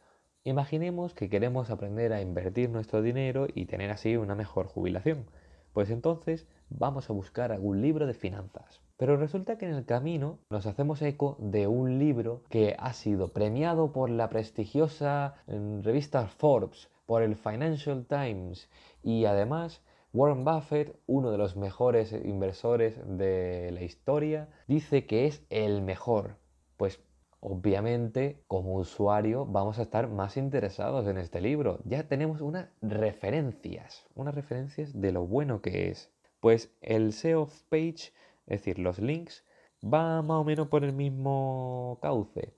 Imaginemos 0.46 1.14
que 1.14 1.30
queremos 1.30 1.70
aprender 1.70 2.12
a 2.12 2.20
invertir 2.20 2.68
nuestro 2.68 3.00
dinero 3.00 3.46
y 3.54 3.64
tener 3.64 3.90
así 3.90 4.18
una 4.18 4.34
mejor 4.34 4.66
jubilación. 4.66 5.24
Pues 5.72 5.88
entonces 5.88 6.46
vamos 6.68 7.08
a 7.08 7.14
buscar 7.14 7.50
algún 7.50 7.80
libro 7.80 8.06
de 8.06 8.12
finanzas. 8.12 8.82
Pero 8.98 9.16
resulta 9.16 9.56
que 9.56 9.64
en 9.64 9.72
el 9.72 9.86
camino 9.86 10.38
nos 10.50 10.66
hacemos 10.66 11.00
eco 11.00 11.38
de 11.40 11.66
un 11.66 11.98
libro 11.98 12.42
que 12.50 12.76
ha 12.78 12.92
sido 12.92 13.32
premiado 13.32 13.92
por 13.92 14.10
la 14.10 14.28
prestigiosa 14.28 15.36
mm, 15.46 15.80
revista 15.80 16.26
Forbes, 16.26 16.90
por 17.06 17.22
el 17.22 17.36
Financial 17.36 18.04
Times 18.04 18.68
y 19.02 19.24
además 19.24 19.80
Warren 20.12 20.44
Buffett, 20.44 20.94
uno 21.06 21.30
de 21.30 21.38
los 21.38 21.56
mejores 21.56 22.12
inversores 22.12 23.00
de 23.06 23.70
la 23.72 23.82
historia, 23.82 24.50
dice 24.68 25.06
que 25.06 25.26
es 25.26 25.42
el 25.48 25.80
mejor. 25.80 26.36
Pues 26.76 27.00
obviamente 27.44 28.42
como 28.46 28.76
usuario 28.76 29.44
vamos 29.44 29.78
a 29.78 29.82
estar 29.82 30.08
más 30.08 30.38
interesados 30.38 31.06
en 31.06 31.18
este 31.18 31.42
libro. 31.42 31.78
Ya 31.84 32.08
tenemos 32.08 32.40
unas 32.40 32.70
referencias, 32.80 34.06
unas 34.14 34.34
referencias 34.34 34.98
de 34.98 35.12
lo 35.12 35.26
bueno 35.26 35.60
que 35.60 35.90
es. 35.90 36.10
Pues 36.40 36.74
el 36.80 37.12
SEO 37.12 37.46
page, 37.68 38.12
es 38.46 38.60
decir, 38.60 38.78
los 38.78 38.98
links, 38.98 39.44
va 39.82 40.22
más 40.22 40.38
o 40.38 40.44
menos 40.44 40.68
por 40.68 40.84
el 40.84 40.94
mismo 40.94 41.98
cauce. 42.00 42.54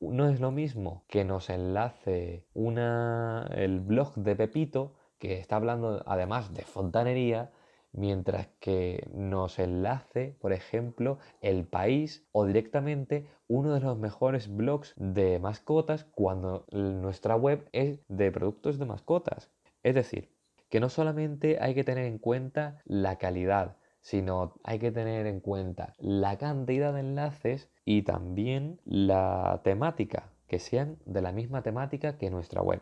No 0.00 0.28
es 0.28 0.40
lo 0.40 0.50
mismo 0.50 1.04
que 1.08 1.24
nos 1.24 1.48
enlace 1.48 2.44
una, 2.52 3.48
el 3.54 3.80
blog 3.80 4.14
de 4.14 4.36
Pepito, 4.36 4.94
que 5.18 5.38
está 5.38 5.56
hablando 5.56 6.02
además 6.06 6.52
de 6.52 6.62
fontanería, 6.62 7.50
mientras 7.92 8.48
que 8.60 9.08
nos 9.12 9.58
enlace, 9.58 10.36
por 10.40 10.52
ejemplo, 10.52 11.18
el 11.40 11.64
país 11.64 12.26
o 12.32 12.46
directamente 12.46 13.26
uno 13.46 13.74
de 13.74 13.80
los 13.80 13.98
mejores 13.98 14.54
blogs 14.54 14.94
de 14.96 15.38
mascotas 15.38 16.04
cuando 16.04 16.66
nuestra 16.70 17.36
web 17.36 17.68
es 17.72 18.00
de 18.08 18.30
productos 18.30 18.78
de 18.78 18.86
mascotas. 18.86 19.50
Es 19.82 19.94
decir, 19.94 20.30
que 20.68 20.80
no 20.80 20.88
solamente 20.88 21.58
hay 21.60 21.74
que 21.74 21.84
tener 21.84 22.04
en 22.04 22.18
cuenta 22.18 22.82
la 22.84 23.16
calidad, 23.16 23.76
sino 24.00 24.54
hay 24.64 24.78
que 24.78 24.92
tener 24.92 25.26
en 25.26 25.40
cuenta 25.40 25.94
la 25.98 26.38
cantidad 26.38 26.92
de 26.92 27.00
enlaces 27.00 27.70
y 27.84 28.02
también 28.02 28.80
la 28.84 29.60
temática, 29.64 30.30
que 30.46 30.58
sean 30.58 30.98
de 31.04 31.22
la 31.22 31.32
misma 31.32 31.62
temática 31.62 32.18
que 32.18 32.30
nuestra 32.30 32.62
web. 32.62 32.80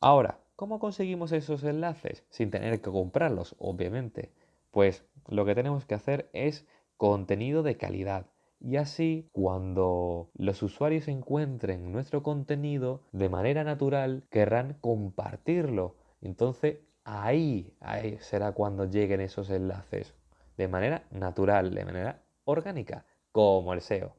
Ahora, 0.00 0.41
¿cómo 0.62 0.78
conseguimos 0.78 1.32
esos 1.32 1.64
enlaces? 1.64 2.24
Sin 2.28 2.52
tener 2.52 2.80
que 2.80 2.92
comprarlos, 2.92 3.56
obviamente. 3.58 4.32
Pues 4.70 5.04
lo 5.26 5.44
que 5.44 5.56
tenemos 5.56 5.86
que 5.86 5.96
hacer 5.96 6.30
es 6.32 6.68
contenido 6.96 7.64
de 7.64 7.76
calidad. 7.76 8.26
Y 8.60 8.76
así, 8.76 9.28
cuando 9.32 10.30
los 10.34 10.62
usuarios 10.62 11.08
encuentren 11.08 11.90
nuestro 11.90 12.22
contenido 12.22 13.02
de 13.10 13.28
manera 13.28 13.64
natural, 13.64 14.22
querrán 14.30 14.74
compartirlo. 14.80 15.96
Entonces, 16.20 16.78
ahí, 17.02 17.76
ahí 17.80 18.18
será 18.20 18.52
cuando 18.52 18.84
lleguen 18.84 19.20
esos 19.20 19.50
enlaces. 19.50 20.14
De 20.56 20.68
manera 20.68 21.08
natural, 21.10 21.74
de 21.74 21.84
manera 21.84 22.22
orgánica, 22.44 23.04
como 23.32 23.72
el 23.72 23.80
SEO. 23.80 24.14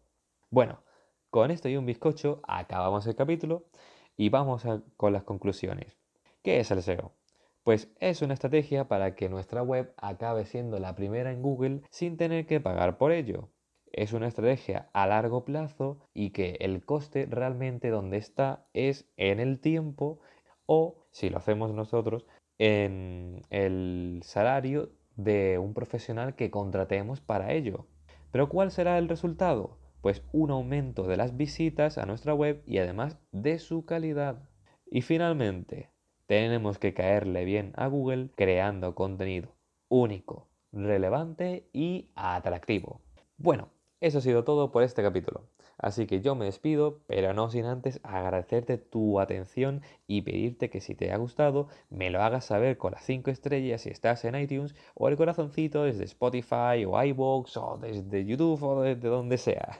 Bueno, 0.49 0.83
con 1.29 1.51
esto 1.51 1.69
y 1.69 1.77
un 1.77 1.85
bizcocho 1.85 2.41
acabamos 2.45 3.07
el 3.07 3.15
capítulo 3.15 3.63
y 4.17 4.27
vamos 4.27 4.65
con 4.97 5.13
las 5.13 5.23
conclusiones. 5.23 6.02
¿Qué 6.43 6.59
es 6.59 6.71
el 6.71 6.83
SEO? 6.83 7.13
Pues 7.63 7.89
es 8.01 8.21
una 8.21 8.33
estrategia 8.33 8.89
para 8.89 9.15
que 9.15 9.29
nuestra 9.29 9.63
web 9.63 9.93
acabe 9.95 10.45
siendo 10.45 10.77
la 10.77 10.93
primera 10.93 11.31
en 11.31 11.41
Google 11.41 11.83
sin 11.89 12.17
tener 12.17 12.45
que 12.45 12.59
pagar 12.59 12.97
por 12.97 13.13
ello. 13.13 13.49
Es 13.93 14.11
una 14.11 14.27
estrategia 14.27 14.89
a 14.91 15.07
largo 15.07 15.45
plazo 15.45 15.99
y 16.13 16.31
que 16.31 16.57
el 16.59 16.83
coste 16.83 17.27
realmente 17.29 17.91
donde 17.91 18.17
está 18.17 18.67
es 18.73 19.09
en 19.15 19.39
el 19.39 19.61
tiempo 19.61 20.19
o, 20.65 21.05
si 21.11 21.29
lo 21.29 21.37
hacemos 21.37 21.73
nosotros, 21.73 22.25
en 22.57 23.43
el 23.49 24.19
salario 24.23 24.91
de 25.15 25.59
un 25.59 25.73
profesional 25.73 26.35
que 26.35 26.51
contratemos 26.51 27.21
para 27.21 27.53
ello. 27.53 27.87
Pero 28.31 28.49
¿cuál 28.49 28.71
será 28.71 28.97
el 28.97 29.07
resultado? 29.07 29.79
Pues 30.01 30.25
un 30.33 30.51
aumento 30.51 31.07
de 31.07 31.15
las 31.15 31.37
visitas 31.37 31.97
a 31.97 32.05
nuestra 32.05 32.33
web 32.33 32.63
y 32.65 32.79
además 32.79 33.17
de 33.31 33.59
su 33.59 33.85
calidad. 33.85 34.49
Y 34.85 35.03
finalmente, 35.03 35.92
tenemos 36.25 36.79
que 36.79 36.93
caerle 36.93 37.45
bien 37.45 37.73
a 37.75 37.87
Google 37.87 38.29
creando 38.35 38.95
contenido 38.95 39.55
único, 39.89 40.47
relevante 40.71 41.69
y 41.71 42.09
atractivo. 42.15 43.01
Bueno, 43.37 43.69
eso 44.01 44.17
ha 44.17 44.21
sido 44.21 44.43
todo 44.43 44.71
por 44.71 44.83
este 44.83 45.03
capítulo. 45.03 45.47
Así 45.77 46.07
que 46.07 46.21
yo 46.21 46.35
me 46.35 46.45
despido, 46.45 47.01
pero 47.07 47.33
no 47.33 47.49
sin 47.49 47.65
antes 47.65 47.99
agradecerte 48.03 48.77
tu 48.77 49.19
atención 49.19 49.81
y 50.07 50.21
pedirte 50.21 50.69
que 50.69 50.81
si 50.81 50.95
te 50.95 51.11
ha 51.11 51.17
gustado 51.17 51.67
me 51.89 52.09
lo 52.09 52.21
hagas 52.21 52.45
saber 52.45 52.77
con 52.77 52.93
las 52.93 53.03
5 53.03 53.31
estrellas 53.31 53.81
si 53.81 53.89
estás 53.89 54.23
en 54.25 54.35
iTunes 54.35 54.75
o 54.93 55.09
el 55.09 55.17
corazoncito 55.17 55.83
desde 55.83 56.05
Spotify 56.05 56.85
o 56.87 57.03
iVoox 57.03 57.57
o 57.57 57.77
desde 57.77 58.25
YouTube 58.25 58.63
o 58.63 58.81
desde 58.81 59.09
donde 59.09 59.37
sea. 59.37 59.79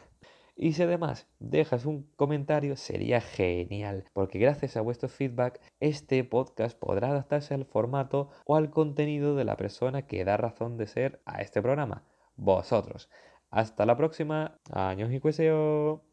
Y 0.55 0.73
si 0.73 0.83
además 0.83 1.27
dejas 1.39 1.85
un 1.85 2.03
comentario 2.15 2.75
sería 2.75 3.21
genial, 3.21 4.05
porque 4.13 4.37
gracias 4.37 4.77
a 4.77 4.81
vuestro 4.81 5.09
feedback 5.09 5.59
este 5.79 6.23
podcast 6.23 6.77
podrá 6.77 7.09
adaptarse 7.09 7.55
al 7.55 7.65
formato 7.65 8.29
o 8.45 8.55
al 8.55 8.69
contenido 8.69 9.35
de 9.35 9.45
la 9.45 9.57
persona 9.57 10.05
que 10.05 10.23
da 10.23 10.37
razón 10.37 10.77
de 10.77 10.87
ser 10.87 11.21
a 11.25 11.41
este 11.41 11.61
programa, 11.61 12.03
vosotros. 12.35 13.09
Hasta 13.49 13.85
la 13.85 13.97
próxima, 13.97 14.59
años 14.71 15.11
y 15.11 15.19
cueseo. 15.19 16.03